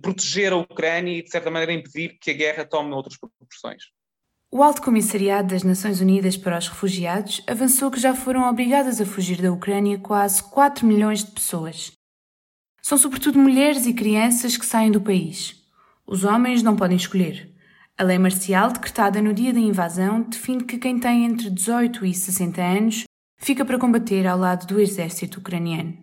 proteger 0.00 0.52
a 0.52 0.56
Ucrânia 0.56 1.18
e, 1.18 1.22
de 1.22 1.30
certa 1.30 1.50
maneira, 1.50 1.72
impedir 1.72 2.18
que 2.18 2.30
a 2.30 2.34
guerra 2.34 2.64
tome 2.64 2.92
outras 2.92 3.18
proporções. 3.18 3.84
O 4.50 4.62
Alto 4.62 4.82
Comissariado 4.82 5.48
das 5.48 5.62
Nações 5.62 6.00
Unidas 6.00 6.36
para 6.36 6.58
os 6.58 6.68
Refugiados 6.68 7.42
avançou 7.46 7.90
que 7.90 8.00
já 8.00 8.14
foram 8.14 8.48
obrigadas 8.48 9.00
a 9.00 9.06
fugir 9.06 9.40
da 9.40 9.52
Ucrânia 9.52 9.98
quase 9.98 10.42
4 10.42 10.86
milhões 10.86 11.24
de 11.24 11.30
pessoas. 11.30 11.92
São 12.82 12.98
sobretudo 12.98 13.38
mulheres 13.38 13.86
e 13.86 13.94
crianças 13.94 14.56
que 14.56 14.66
saem 14.66 14.90
do 14.90 15.00
país. 15.00 15.62
Os 16.06 16.24
homens 16.24 16.62
não 16.62 16.76
podem 16.76 16.96
escolher. 16.96 17.50
A 17.96 18.02
lei 18.02 18.18
marcial, 18.18 18.72
decretada 18.72 19.22
no 19.22 19.32
dia 19.32 19.52
da 19.52 19.60
invasão, 19.60 20.22
define 20.22 20.64
que 20.64 20.78
quem 20.78 20.98
tem 20.98 21.24
entre 21.24 21.48
18 21.48 22.04
e 22.04 22.14
60 22.14 22.62
anos 22.62 23.04
fica 23.38 23.64
para 23.64 23.78
combater 23.78 24.26
ao 24.26 24.38
lado 24.38 24.66
do 24.66 24.80
exército 24.80 25.40
ucraniano. 25.40 26.01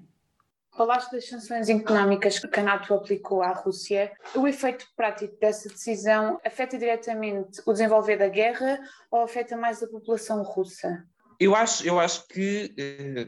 Falaste 0.79 1.12
das 1.12 1.27
sanções 1.27 1.67
económicas 1.67 2.39
que 2.39 2.57
a 2.57 2.63
NATO 2.63 2.93
aplicou 2.93 3.41
à 3.41 3.51
Rússia. 3.51 4.13
O 4.33 4.48
efeito 4.48 4.88
prático 4.95 5.38
dessa 5.38 5.67
decisão 5.67 6.39
afeta 6.41 6.77
diretamente 6.77 7.62
o 7.65 7.74
desenvolver 7.74 8.15
da 8.15 8.29
guerra 8.29 8.79
ou 9.12 9.24
afeta 9.24 9.57
mais 9.57 9.83
a 9.83 9.88
população 9.89 10.41
russa? 10.41 11.05
Eu 11.38 11.53
acho, 11.53 11.86
eu 11.86 12.00
acho 12.00 12.25
que, 12.29 12.74
eh, 12.77 13.27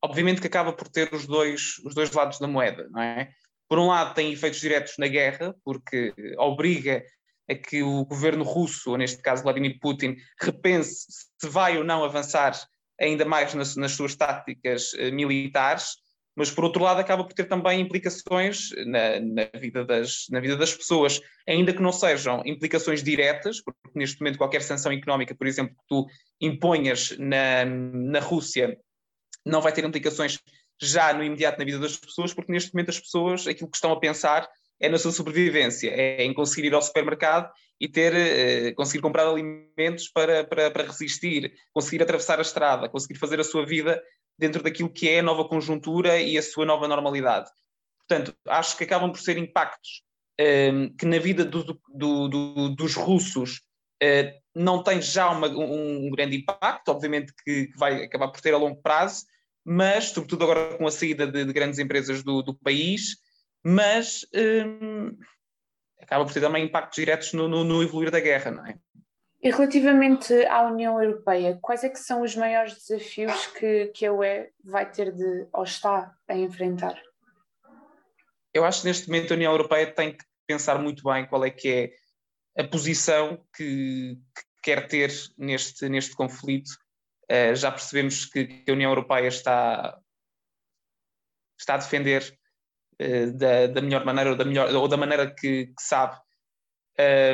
obviamente, 0.00 0.40
que 0.40 0.46
acaba 0.46 0.72
por 0.72 0.86
ter 0.86 1.12
os 1.12 1.26
dois, 1.26 1.78
os 1.84 1.92
dois 1.92 2.12
lados 2.12 2.38
da 2.38 2.46
moeda, 2.46 2.88
não 2.92 3.02
é? 3.02 3.32
Por 3.68 3.80
um 3.80 3.88
lado, 3.88 4.14
tem 4.14 4.32
efeitos 4.32 4.60
diretos 4.60 4.94
na 4.96 5.08
guerra, 5.08 5.56
porque 5.64 6.14
obriga 6.38 7.02
a 7.50 7.54
que 7.56 7.82
o 7.82 8.04
governo 8.04 8.44
russo, 8.44 8.92
ou 8.92 8.96
neste 8.96 9.20
caso 9.20 9.42
Vladimir 9.42 9.80
Putin, 9.80 10.14
repense 10.40 11.06
se 11.36 11.48
vai 11.48 11.78
ou 11.78 11.82
não 11.82 12.04
avançar 12.04 12.56
ainda 13.00 13.24
mais 13.24 13.54
nas, 13.54 13.74
nas 13.74 13.90
suas 13.90 14.14
táticas 14.14 14.92
eh, 14.94 15.10
militares 15.10 16.05
mas 16.36 16.50
por 16.50 16.64
outro 16.64 16.82
lado 16.84 17.00
acaba 17.00 17.24
por 17.24 17.32
ter 17.32 17.44
também 17.44 17.80
implicações 17.80 18.68
na, 18.86 19.18
na, 19.20 19.58
vida 19.58 19.84
das, 19.84 20.26
na 20.30 20.38
vida 20.38 20.54
das 20.54 20.74
pessoas, 20.74 21.18
ainda 21.48 21.72
que 21.72 21.80
não 21.80 21.90
sejam 21.90 22.42
implicações 22.44 23.02
diretas, 23.02 23.62
porque 23.62 23.80
neste 23.94 24.20
momento 24.20 24.36
qualquer 24.36 24.60
sanção 24.60 24.92
económica, 24.92 25.34
por 25.34 25.46
exemplo, 25.46 25.74
que 25.74 25.84
tu 25.88 26.06
imponhas 26.38 27.16
na, 27.18 27.64
na 27.64 28.20
Rússia, 28.20 28.78
não 29.44 29.62
vai 29.62 29.72
ter 29.72 29.84
implicações 29.84 30.38
já 30.80 31.12
no 31.14 31.24
imediato 31.24 31.58
na 31.58 31.64
vida 31.64 31.78
das 31.78 31.96
pessoas, 31.96 32.34
porque 32.34 32.52
neste 32.52 32.74
momento 32.74 32.90
as 32.90 33.00
pessoas, 33.00 33.46
aquilo 33.46 33.70
que 33.70 33.76
estão 33.76 33.92
a 33.92 33.98
pensar 33.98 34.46
é 34.78 34.90
na 34.90 34.98
sua 34.98 35.12
sobrevivência, 35.12 35.88
é 35.90 36.22
em 36.22 36.34
conseguir 36.34 36.66
ir 36.66 36.74
ao 36.74 36.82
supermercado 36.82 37.50
e 37.80 37.88
ter, 37.88 38.14
eh, 38.14 38.72
conseguir 38.72 39.00
comprar 39.00 39.26
alimentos 39.26 40.08
para, 40.08 40.44
para, 40.44 40.70
para 40.70 40.84
resistir, 40.84 41.52
conseguir 41.72 42.02
atravessar 42.02 42.38
a 42.38 42.42
estrada, 42.42 42.88
conseguir 42.88 43.18
fazer 43.18 43.40
a 43.40 43.44
sua 43.44 43.64
vida 43.64 44.02
dentro 44.38 44.62
daquilo 44.62 44.90
que 44.90 45.08
é 45.08 45.20
a 45.20 45.22
nova 45.22 45.48
conjuntura 45.48 46.20
e 46.20 46.36
a 46.36 46.42
sua 46.42 46.66
nova 46.66 46.86
normalidade. 46.86 47.50
Portanto, 47.98 48.34
acho 48.48 48.76
que 48.76 48.84
acabam 48.84 49.10
por 49.10 49.20
ser 49.20 49.36
impactos 49.36 50.02
um, 50.38 50.44
ehm, 50.44 50.88
que 50.96 51.06
na 51.06 51.18
vida 51.18 51.44
do, 51.44 51.64
do, 51.64 52.28
do, 52.28 52.68
dos 52.70 52.94
russos 52.94 53.62
uh, 54.02 54.30
não 54.54 54.82
tem 54.82 55.00
já 55.02 55.30
uma, 55.30 55.48
um, 55.48 56.06
um, 56.06 56.10
grande 56.10 56.36
impacto, 56.36 56.90
obviamente 56.90 57.32
que, 57.44 57.66
que, 57.66 57.78
vai 57.78 58.04
acabar 58.04 58.28
por 58.28 58.40
ter 58.40 58.54
a 58.54 58.58
longo 58.58 58.80
prazo, 58.80 59.24
mas, 59.64 60.10
sobretudo 60.10 60.44
agora 60.44 60.76
com 60.78 60.86
a 60.86 60.90
saída 60.90 61.26
de, 61.26 61.44
de 61.44 61.52
grandes 61.52 61.78
empresas 61.78 62.22
do, 62.22 62.54
país, 62.62 63.16
mas 63.64 64.24
um, 64.32 64.38
ehm, 64.38 65.18
acaba 66.00 66.24
por 66.24 66.32
ter 66.32 66.40
também 66.40 66.64
impactos 66.64 66.96
diretos 66.96 67.32
no, 67.32 67.48
no, 67.48 67.64
no 67.64 67.82
evoluir 67.82 68.10
da 68.10 68.20
guerra, 68.20 68.50
não 68.52 68.66
é? 68.66 68.78
E 69.42 69.50
relativamente 69.50 70.32
à 70.46 70.62
União 70.62 71.00
Europeia, 71.00 71.58
quais 71.60 71.84
é 71.84 71.88
que 71.88 71.98
são 71.98 72.22
os 72.22 72.34
maiores 72.34 72.74
desafios 72.74 73.46
que, 73.48 73.86
que 73.88 74.06
a 74.06 74.12
UE 74.12 74.50
vai 74.64 74.90
ter 74.90 75.12
de, 75.12 75.46
ou 75.52 75.62
está 75.62 76.14
a 76.26 76.34
enfrentar? 76.34 77.00
Eu 78.52 78.64
acho 78.64 78.80
que 78.80 78.88
neste 78.88 79.08
momento 79.08 79.32
a 79.32 79.36
União 79.36 79.52
Europeia 79.52 79.92
tem 79.92 80.16
que 80.16 80.24
pensar 80.46 80.78
muito 80.78 81.02
bem 81.02 81.26
qual 81.26 81.44
é 81.44 81.50
que 81.50 81.68
é 82.56 82.62
a 82.62 82.64
posição 82.64 83.44
que, 83.54 84.18
que 84.34 84.42
quer 84.62 84.88
ter 84.88 85.10
neste, 85.36 85.88
neste 85.88 86.14
conflito. 86.14 86.70
Uh, 87.30 87.54
já 87.54 87.70
percebemos 87.70 88.24
que, 88.24 88.46
que, 88.46 88.70
a 88.70 88.74
União 88.74 88.90
Europeia 88.90 89.28
está, 89.28 89.98
está 91.58 91.74
a 91.74 91.78
defender 91.78 92.38
uh, 93.02 93.32
da, 93.32 93.66
da 93.66 93.82
melhor 93.82 94.04
maneira 94.06 94.30
ou 94.30 94.36
da, 94.36 94.44
melhor, 94.44 94.74
ou 94.74 94.88
da 94.88 94.96
maneira 94.96 95.30
que, 95.30 95.66
que 95.66 95.82
sabe 95.82 96.16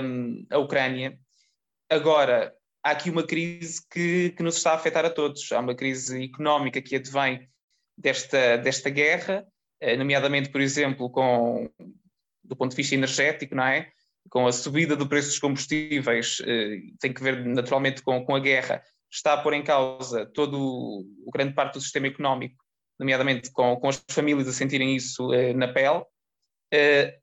um, 0.03 0.47
eh, 0.51 0.55
a 0.57 0.59
Ucrânia 0.59 1.22
Agora, 1.93 2.55
há 2.83 2.93
aqui 2.93 3.11
uma 3.11 3.23
crise 3.23 3.87
que, 3.91 4.31
que 4.31 4.43
nos 4.43 4.57
está 4.57 4.73
a 4.73 4.77
afetar 4.77 5.05
a 5.05 5.11
todos. 5.11 5.53
Há 5.53 5.61
uma 5.61 5.75
crise 5.75 6.25
económica 6.25 6.81
que 6.81 6.97
advém 6.97 7.47
desta, 7.99 8.57
desta 8.57 8.89
guerra, 8.89 9.47
eh, 9.79 9.95
nomeadamente, 9.95 10.49
por 10.49 10.63
exemplo, 10.63 11.11
com, 11.11 11.71
do 12.43 12.57
ponto 12.57 12.71
de 12.71 12.77
vista 12.77 12.95
energético, 12.95 13.55
não 13.55 13.65
é? 13.65 13.91
Com 14.31 14.47
a 14.47 14.53
subida 14.53 14.97
do 14.97 15.07
preço 15.07 15.29
dos 15.29 15.39
combustíveis, 15.39 16.39
eh, 16.47 16.79
tem 16.99 17.13
que 17.13 17.23
ver 17.23 17.45
naturalmente 17.45 18.01
com, 18.01 18.25
com 18.25 18.35
a 18.35 18.41
guerra, 18.41 18.83
está 19.11 19.35
a 19.35 19.43
pôr 19.43 19.53
em 19.53 19.63
causa 19.63 20.25
todo 20.25 20.59
o, 21.27 21.31
grande 21.31 21.53
parte 21.53 21.75
do 21.75 21.81
sistema 21.83 22.07
económico, 22.07 22.57
nomeadamente 22.99 23.53
com, 23.53 23.77
com 23.77 23.91
as 23.91 24.03
famílias 24.09 24.49
a 24.49 24.53
sentirem 24.55 24.97
isso 24.97 25.31
eh, 25.35 25.53
na 25.53 25.69
pele. 25.69 26.07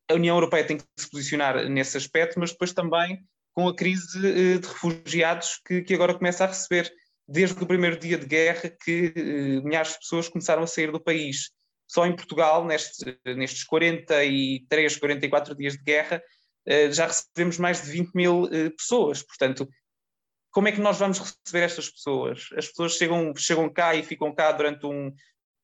a 0.07 0.13
União 0.13 0.35
Europeia 0.35 0.63
tem 0.63 0.77
que 0.77 0.83
se 0.95 1.09
posicionar 1.09 1.67
nesse 1.67 1.97
aspecto, 1.97 2.39
mas 2.39 2.51
depois 2.51 2.71
também 2.71 3.27
com 3.59 3.67
a 3.67 3.75
crise 3.75 4.17
eh, 4.25 4.57
de 4.57 4.65
refugiados 4.65 5.59
que, 5.65 5.81
que 5.81 5.93
agora 5.93 6.13
começa 6.13 6.45
a 6.45 6.47
receber. 6.47 6.89
Desde 7.27 7.61
o 7.61 7.67
primeiro 7.67 7.99
dia 7.99 8.17
de 8.17 8.25
guerra 8.25 8.69
que 8.69 9.13
eh, 9.13 9.61
milhares 9.61 9.91
de 9.91 9.99
pessoas 9.99 10.29
começaram 10.29 10.63
a 10.63 10.67
sair 10.67 10.91
do 10.91 10.99
país. 10.99 11.51
só 11.85 12.05
em 12.05 12.15
Portugal, 12.15 12.65
neste, 12.65 13.19
nestes 13.25 13.65
43, 13.65 14.95
44 14.95 15.55
dias 15.55 15.73
de 15.73 15.83
guerra, 15.83 16.21
uh, 16.67 16.91
já 16.93 17.07
recebemos 17.07 17.57
mais 17.57 17.81
de 17.81 17.91
20 17.91 18.11
mil 18.13 18.47
pessoas. 18.77 19.23
Portanto, 19.23 19.67
como 20.51 20.67
é 20.67 20.71
que 20.71 20.79
nós 20.79 20.99
vamos 20.99 21.17
receber 21.17 21.65
estas 21.65 21.89
pessoas? 21.89 22.47
As 22.55 22.67
pessoas 22.67 22.93
chegam, 22.93 23.33
chegam 23.35 23.67
cá 23.73 23.95
e 23.95 24.03
ficam 24.03 24.33
cá 24.33 24.51
durante 24.51 24.85
um, 24.85 25.11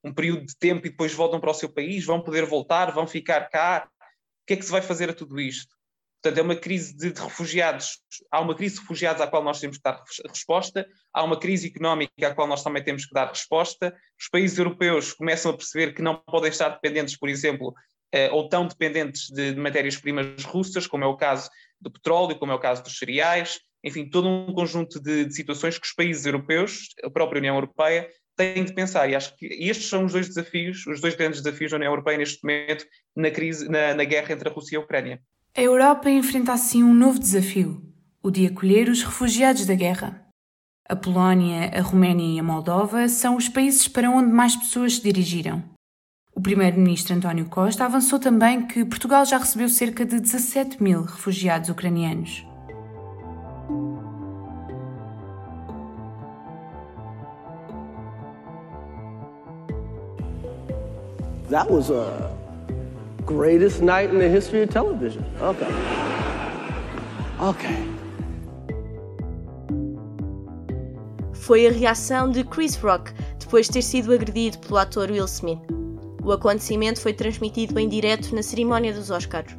um 0.04 0.14
período 0.14 0.46
de 0.48 0.58
tempo 0.58 0.88
e 0.88 0.90
depois 0.90 1.14
voltam 1.14 1.40
para 1.40 1.52
o 1.52 1.54
seu 1.54 1.70
país, 1.72 2.04
vão 2.04 2.24
poder 2.24 2.46
voltar, 2.46 2.92
vão 2.92 3.06
ficar 3.08 3.48
cá. 3.50 3.88
O 3.88 4.46
que 4.48 4.54
é 4.54 4.58
que 4.58 4.66
se 4.66 4.72
vai 4.72 4.82
fazer 4.82 5.12
a 5.12 5.14
tudo 5.14 5.40
isto? 5.40 5.75
Portanto, 6.26 6.40
é 6.40 6.42
uma 6.42 6.56
crise 6.56 6.98
de, 6.98 7.12
de, 7.12 7.22
refugiados. 7.22 8.00
Há 8.32 8.42
uma 8.42 8.56
crise 8.56 8.76
de 8.76 8.82
refugiados 8.82 9.22
à 9.22 9.28
qual 9.28 9.44
nós 9.44 9.60
temos 9.60 9.78
que 9.78 9.84
dar 9.84 10.04
resposta, 10.28 10.88
há 11.14 11.24
uma 11.24 11.40
crise 11.40 11.68
económica 11.68 12.28
à 12.28 12.34
qual 12.34 12.48
nós 12.48 12.64
também 12.64 12.84
temos 12.84 13.06
que 13.06 13.14
dar 13.14 13.28
resposta. 13.28 13.96
Os 14.20 14.28
países 14.28 14.58
europeus 14.58 15.14
começam 15.14 15.52
a 15.52 15.56
perceber 15.56 15.94
que 15.94 16.02
não 16.02 16.16
podem 16.16 16.50
estar 16.50 16.70
dependentes, 16.70 17.16
por 17.16 17.30
exemplo, 17.30 17.76
eh, 18.12 18.32
ou 18.32 18.50
tão 18.50 18.66
dependentes 18.66 19.28
de, 19.30 19.54
de 19.54 19.60
matérias-primas 19.60 20.44
russas, 20.46 20.88
como 20.88 21.04
é 21.04 21.08
o 21.08 21.16
caso 21.16 21.48
do 21.80 21.92
petróleo, 21.92 22.40
como 22.40 22.52
é 22.52 22.56
o 22.56 22.60
caso 22.60 22.82
dos 22.82 22.98
cereais, 22.98 23.60
enfim, 23.84 24.10
todo 24.10 24.28
um 24.28 24.52
conjunto 24.52 25.00
de, 25.00 25.26
de 25.26 25.34
situações 25.36 25.78
que 25.78 25.86
os 25.86 25.94
países 25.94 26.26
europeus, 26.26 26.88
a 27.04 27.10
própria 27.12 27.38
União 27.38 27.54
Europeia, 27.54 28.10
têm 28.36 28.66
de 28.66 28.74
pensar. 28.74 29.08
E 29.08 29.16
acho 29.16 29.38
que 29.38 29.46
estes 29.46 29.90
são 29.90 30.06
os 30.06 30.14
dois 30.14 30.28
desafios, 30.28 30.88
os 30.88 31.00
dois 31.00 31.14
grandes 31.14 31.40
desafios 31.44 31.70
da 31.70 31.78
União 31.78 31.92
Europeia 31.92 32.18
neste 32.18 32.44
momento 32.44 32.84
na 33.16 33.30
crise, 33.30 33.70
na, 33.70 33.94
na 33.94 34.04
guerra 34.04 34.34
entre 34.34 34.50
a 34.50 34.52
Rússia 34.52 34.76
e 34.76 34.78
a 34.78 34.82
Ucrânia. 34.82 35.22
A 35.58 35.62
Europa 35.62 36.10
enfrenta 36.10 36.52
assim 36.52 36.84
um 36.84 36.94
novo 36.94 37.18
desafio: 37.18 37.82
o 38.22 38.30
de 38.30 38.46
acolher 38.46 38.90
os 38.90 39.02
refugiados 39.02 39.66
da 39.66 39.74
guerra. 39.74 40.22
A 40.90 40.98
Polónia, 40.98 41.72
a 41.74 41.82
Roménia 41.82 42.36
e 42.36 42.38
a 42.38 42.44
Moldova 42.44 43.08
são 43.08 43.38
os 43.38 43.48
países 43.48 43.88
para 43.88 44.12
onde 44.12 44.30
mais 44.34 44.54
pessoas 44.54 44.96
se 44.96 45.02
dirigiram. 45.02 45.64
O 46.36 46.42
primeiro-ministro 46.42 47.16
António 47.16 47.46
Costa 47.46 47.86
avançou 47.86 48.20
também 48.20 48.68
que 48.68 48.84
Portugal 48.84 49.24
já 49.24 49.38
recebeu 49.38 49.70
cerca 49.70 50.06
de 50.06 50.20
17 50.20 50.84
mil 50.84 51.04
refugiados 51.04 51.70
ucranianos. 51.70 52.46
That 61.50 61.72
was 61.72 61.90
a 61.90 62.35
greatest 63.26 63.82
night 63.82 64.12
in 64.14 64.20
the 64.20 64.30
history 64.30 64.64
of 64.64 64.72
television. 64.72 65.24
Okay. 65.42 65.68
Okay. 67.40 67.96
Foi 71.34 71.68
a 71.68 71.72
reação 71.72 72.32
de 72.32 72.44
Chris 72.44 72.76
Rock 72.76 73.12
depois 73.40 73.68
de 73.68 73.74
ter 73.74 73.82
sido 73.82 74.14
agredido 74.14 74.58
pelo 74.60 74.78
ator 74.78 75.12
Will 75.12 75.26
Smith. 75.26 75.60
O 76.24 76.32
acontecimento 76.32 77.00
foi 77.00 77.14
transmitido 77.14 77.80
em 77.80 77.88
direto 77.88 78.34
na 78.34 78.42
cerimónia 78.42 78.94
dos 78.94 79.12
Oscars. 79.12 79.56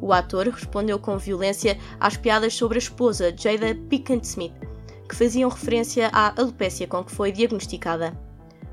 O 0.00 0.12
ator 0.12 0.48
respondeu 0.48 0.98
com 0.98 1.18
violência 1.18 1.78
às 2.00 2.16
piadas 2.16 2.54
sobre 2.54 2.78
a 2.78 2.80
esposa 2.80 3.32
Jada 3.36 3.76
Pinkett 3.88 4.26
Smith, 4.26 4.54
que 5.08 5.14
faziam 5.14 5.50
referência 5.50 6.08
à 6.12 6.32
alopécia 6.40 6.86
com 6.86 7.04
que 7.04 7.12
foi 7.12 7.30
diagnosticada. 7.30 8.12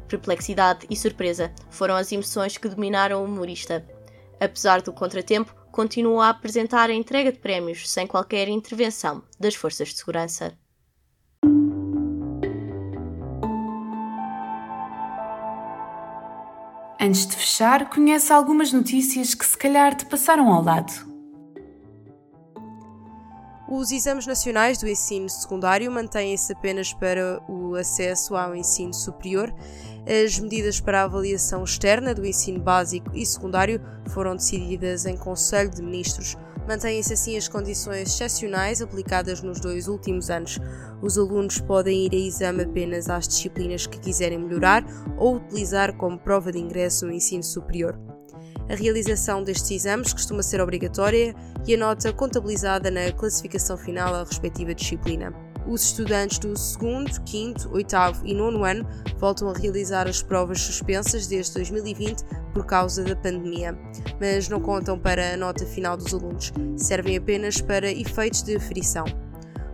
Perplexidade 0.08 0.86
e 0.90 0.96
surpresa 0.96 1.52
foram 1.70 1.96
as 1.96 2.12
emoções 2.12 2.58
que 2.58 2.70
dominaram 2.70 3.22
o 3.22 3.26
humorista. 3.26 3.86
Apesar 4.40 4.82
do 4.82 4.92
contratempo, 4.92 5.56
continuou 5.72 6.22
a 6.22 6.30
apresentar 6.30 6.90
a 6.90 6.94
entrega 6.94 7.32
de 7.32 7.40
prémios 7.40 7.90
sem 7.90 8.08
qualquer 8.08 8.48
intervenção 8.48 9.24
das 9.40 9.56
forças 9.56 9.90
de 9.90 9.98
segurança. 9.98 10.58
Antes 17.00 17.28
de 17.28 17.36
fechar, 17.36 17.90
conhece 17.90 18.34
algumas 18.34 18.72
notícias 18.72 19.36
que 19.36 19.46
se 19.46 19.58
calhar 19.58 19.96
te 19.96 20.06
passaram 20.06 20.52
ao 20.52 20.64
lado. 20.64 20.92
Os 23.68 23.92
exames 23.92 24.26
nacionais 24.26 24.78
do 24.78 24.88
ensino 24.88 25.28
secundário 25.28 25.92
mantêm-se 25.92 26.54
apenas 26.54 26.94
para 26.94 27.44
o 27.48 27.76
acesso 27.76 28.36
ao 28.36 28.56
ensino 28.56 28.94
superior 28.94 29.54
as 30.08 30.40
medidas 30.40 30.80
para 30.80 31.02
a 31.02 31.06
avaliação 31.06 31.64
externa 31.64 32.14
do 32.14 32.26
ensino 32.26 32.60
básico 32.60 33.10
e 33.14 33.26
secundário 33.26 33.82
foram 34.10 34.36
decididas 34.36 35.06
em 35.06 35.18
Conselho 35.18 35.70
de 35.70 35.82
Ministros. 35.82 36.38
Mantêm-se 36.68 37.14
assim 37.14 37.38
as 37.38 37.48
condições 37.48 38.10
excepcionais 38.10 38.82
aplicadas 38.82 39.42
nos 39.42 39.60
dois 39.60 39.88
últimos 39.88 40.30
anos. 40.30 40.60
Os 41.02 41.18
alunos 41.18 41.60
podem 41.60 42.06
ir 42.06 42.14
a 42.14 42.18
exame 42.18 42.64
apenas 42.64 43.10
às 43.10 43.28
disciplinas 43.28 43.86
que 43.86 44.00
quiserem 44.00 44.40
melhorar 44.40 44.84
ou 45.18 45.38
utilizar 45.38 45.96
como 45.98 46.18
prova 46.18 46.52
de 46.52 46.60
ingresso 46.60 47.06
no 47.06 47.12
ensino 47.12 47.44
superior. 47.44 48.00
A 48.70 48.76
realização 48.76 49.44
destes 49.44 49.72
exames 49.72 50.12
costuma 50.12 50.42
ser 50.42 50.60
obrigatória 50.60 51.36
e 51.68 51.76
a 51.76 51.78
nota 51.78 52.12
contabilizada 52.12 52.90
na 52.90 53.12
classificação 53.12 53.78
final 53.78 54.16
à 54.16 54.24
respectiva 54.24 54.74
disciplina 54.74 55.45
os 55.68 55.84
estudantes 55.84 56.40
do 56.40 56.58
segundo, 56.58 57.22
quinto, 57.24 57.70
oitavo 57.74 58.26
e 58.26 58.34
nono 58.34 58.64
ano 58.64 58.88
voltam 59.18 59.50
a 59.50 59.54
realizar 59.54 60.08
as 60.08 60.22
provas 60.22 60.62
suspensas 60.62 61.28
desde 61.28 61.54
2020 61.56 62.24
por 62.54 62.66
causa 62.66 63.04
da 63.04 63.16
pandemia, 63.16 63.78
mas 64.20 64.48
não 64.48 64.60
contam 64.60 64.98
para 64.98 65.34
a 65.34 65.38
nota 65.38 65.66
final 65.66 65.98
dos 65.98 66.14
alunos, 66.14 66.52
servem 66.78 67.18
apenas 67.18 67.60
para 67.60 67.92
efeitos 67.92 68.44
de 68.44 68.56
aferição. 68.56 69.06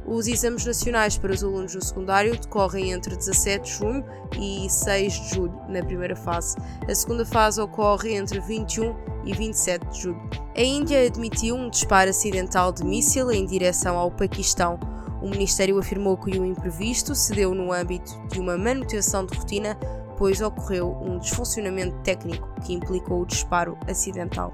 Os 0.05 0.27
exames 0.27 0.65
nacionais 0.65 1.17
para 1.17 1.31
os 1.31 1.43
alunos 1.43 1.73
do 1.73 1.83
secundário 1.83 2.37
decorrem 2.37 2.91
entre 2.91 3.15
17 3.15 3.63
de 3.63 3.77
junho 3.77 4.05
e 4.37 4.69
6 4.69 5.13
de 5.13 5.35
julho, 5.35 5.61
na 5.69 5.83
primeira 5.85 6.15
fase. 6.15 6.57
A 6.89 6.93
segunda 6.93 7.25
fase 7.25 7.61
ocorre 7.61 8.15
entre 8.15 8.39
21 8.39 8.93
e 9.23 9.33
27 9.33 9.87
de 9.87 10.01
julho. 10.01 10.29
A 10.55 10.61
Índia 10.61 11.05
admitiu 11.05 11.55
um 11.55 11.69
disparo 11.69 12.09
acidental 12.09 12.73
de 12.73 12.83
míssil 12.83 13.31
em 13.31 13.45
direção 13.45 13.97
ao 13.97 14.11
Paquistão. 14.11 14.79
O 15.21 15.29
Ministério 15.29 15.77
afirmou 15.77 16.17
que 16.17 16.39
o 16.39 16.45
imprevisto 16.45 17.13
se 17.13 17.33
deu 17.33 17.53
no 17.53 17.71
âmbito 17.71 18.19
de 18.31 18.39
uma 18.39 18.57
manutenção 18.57 19.25
de 19.25 19.37
rotina, 19.37 19.77
pois 20.17 20.41
ocorreu 20.41 20.97
um 21.01 21.19
desfuncionamento 21.19 21.95
técnico 22.03 22.49
que 22.61 22.73
implicou 22.73 23.21
o 23.21 23.25
disparo 23.25 23.77
acidental. 23.87 24.53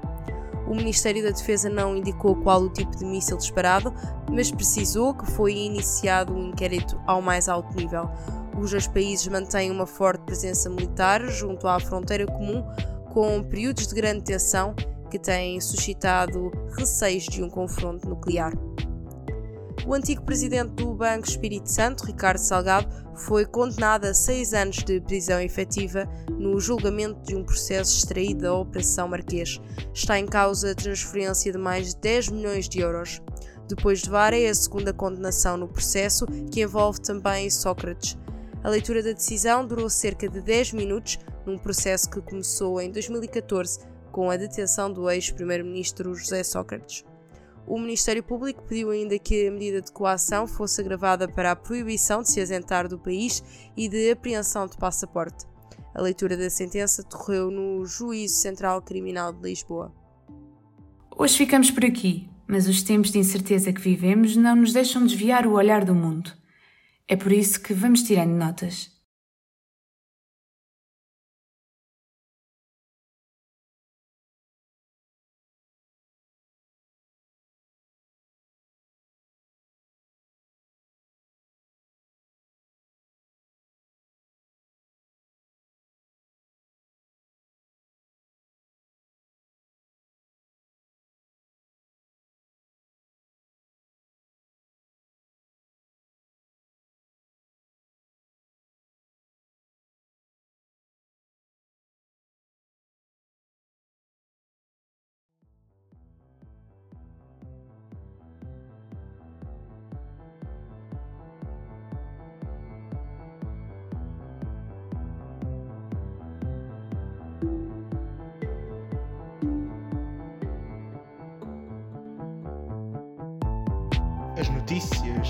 O 0.68 0.76
Ministério 0.76 1.24
da 1.24 1.30
Defesa 1.30 1.70
não 1.70 1.96
indicou 1.96 2.36
qual 2.36 2.62
o 2.64 2.70
tipo 2.70 2.94
de 2.98 3.06
míssil 3.06 3.38
disparado, 3.38 3.94
mas 4.30 4.52
precisou 4.52 5.14
que 5.14 5.26
foi 5.32 5.54
iniciado 5.54 6.34
um 6.34 6.50
inquérito 6.50 7.00
ao 7.08 7.22
mais 7.22 7.48
alto 7.48 7.74
nível. 7.78 8.10
Os 8.60 8.72
dois 8.72 8.88
países 8.88 9.26
mantêm 9.30 9.72
uma 9.72 9.86
forte 9.86 10.24
presença 10.26 10.70
militar 10.70 11.26
junto 11.28 11.68
à 11.70 11.80
fronteira 11.80 12.26
comum, 12.26 12.66
com 13.14 13.42
períodos 13.44 13.88
de 13.88 13.96
grande 13.96 14.24
tensão 14.24 14.76
que 15.10 15.18
têm 15.18 15.62
suscitado 15.62 16.52
receios 16.78 17.24
de 17.24 17.42
um 17.42 17.50
confronto 17.50 18.10
nuclear. 18.10 18.52
O 19.88 19.94
antigo 19.94 20.22
presidente 20.22 20.72
do 20.72 20.94
Banco 20.94 21.26
Espírito 21.26 21.72
Santo, 21.72 22.06
Ricardo 22.06 22.40
Salgado, 22.40 22.94
foi 23.16 23.46
condenado 23.46 24.04
a 24.04 24.14
seis 24.14 24.54
anos 24.54 24.84
de 24.84 25.00
prisão 25.00 25.40
efetiva 25.40 26.06
no 26.30 26.60
julgamento 26.60 27.22
de 27.22 27.38
um 27.38 27.44
processo 27.46 27.96
extraído 27.96 28.42
da 28.42 28.54
Operação 28.54 29.08
Marquês. 29.08 29.62
Está 29.94 30.20
em 30.20 30.26
causa 30.26 30.72
a 30.72 30.76
transferência 30.76 31.54
de 31.54 31.58
mais 31.58 31.88
de 31.88 32.02
10 32.02 32.32
milhões 32.32 32.68
de 32.68 32.82
euros. 32.82 33.22
Depois 33.70 34.02
de 34.02 34.10
vara, 34.10 34.38
é 34.38 34.50
a 34.50 34.54
segunda 34.54 34.92
condenação 34.92 35.56
no 35.56 35.70
processo, 35.70 36.26
que 36.52 36.62
envolve 36.62 37.00
também 37.00 37.50
Sócrates. 37.50 38.18
A 38.66 38.70
leitura 38.70 39.02
da 39.02 39.14
decisão 39.14 39.66
durou 39.66 39.90
cerca 39.90 40.28
de 40.28 40.42
10 40.42 40.74
minutos, 40.74 41.18
num 41.46 41.58
processo 41.58 42.10
que 42.10 42.20
começou 42.20 42.82
em 42.82 42.92
2014 42.92 43.80
com 44.12 44.30
a 44.30 44.36
detenção 44.36 44.92
do 44.92 45.10
ex-primeiro-ministro 45.10 46.14
José 46.14 46.44
Sócrates. 46.44 47.06
O 47.68 47.78
Ministério 47.78 48.24
Público 48.24 48.64
pediu 48.64 48.92
ainda 48.92 49.20
que 49.20 49.46
a 49.46 49.52
medida 49.52 49.82
de 49.82 49.92
coação 49.92 50.48
fosse 50.48 50.80
agravada 50.80 51.28
para 51.28 51.52
a 51.52 51.56
proibição 51.56 52.22
de 52.22 52.32
se 52.32 52.40
asentar 52.40 52.88
do 52.88 52.98
país 52.98 53.44
e 53.76 53.90
de 53.90 54.10
apreensão 54.10 54.66
de 54.68 54.78
passaporte. 54.78 55.46
A 55.94 56.02
leitura 56.02 56.38
da 56.38 56.50
sentença 56.50 57.04
decorreu 57.04 57.52
no 57.52 57.86
Juízo 57.86 58.36
Central 58.36 58.82
Criminal 58.82 59.34
de 59.34 59.42
Lisboa. 59.42 59.94
Hoje 61.18 61.38
ficamos 61.38 61.70
por 61.70 61.84
aqui, 61.84 62.30
mas 62.48 62.70
os 62.70 62.84
tempos 62.84 63.12
de 63.12 63.20
incerteza 63.20 63.74
que 63.74 63.82
vivemos 63.82 64.38
não 64.38 64.56
nos 64.56 64.72
deixam 64.72 65.06
desviar 65.06 65.46
o 65.46 65.54
olhar 65.54 65.84
do 65.84 65.94
mundo. 65.94 66.32
É 67.06 67.18
por 67.18 67.34
isso 67.34 67.60
que 67.60 67.74
vamos 67.74 68.02
tirando 68.02 68.32
notas. 68.32 68.97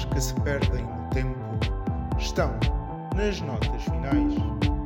Que 0.05 0.21
se 0.21 0.33
perdem 0.41 0.83
no 0.85 1.09
tempo 1.09 1.39
estão 2.17 2.53
nas 3.15 3.41
notas 3.41 3.83
finais. 3.83 4.76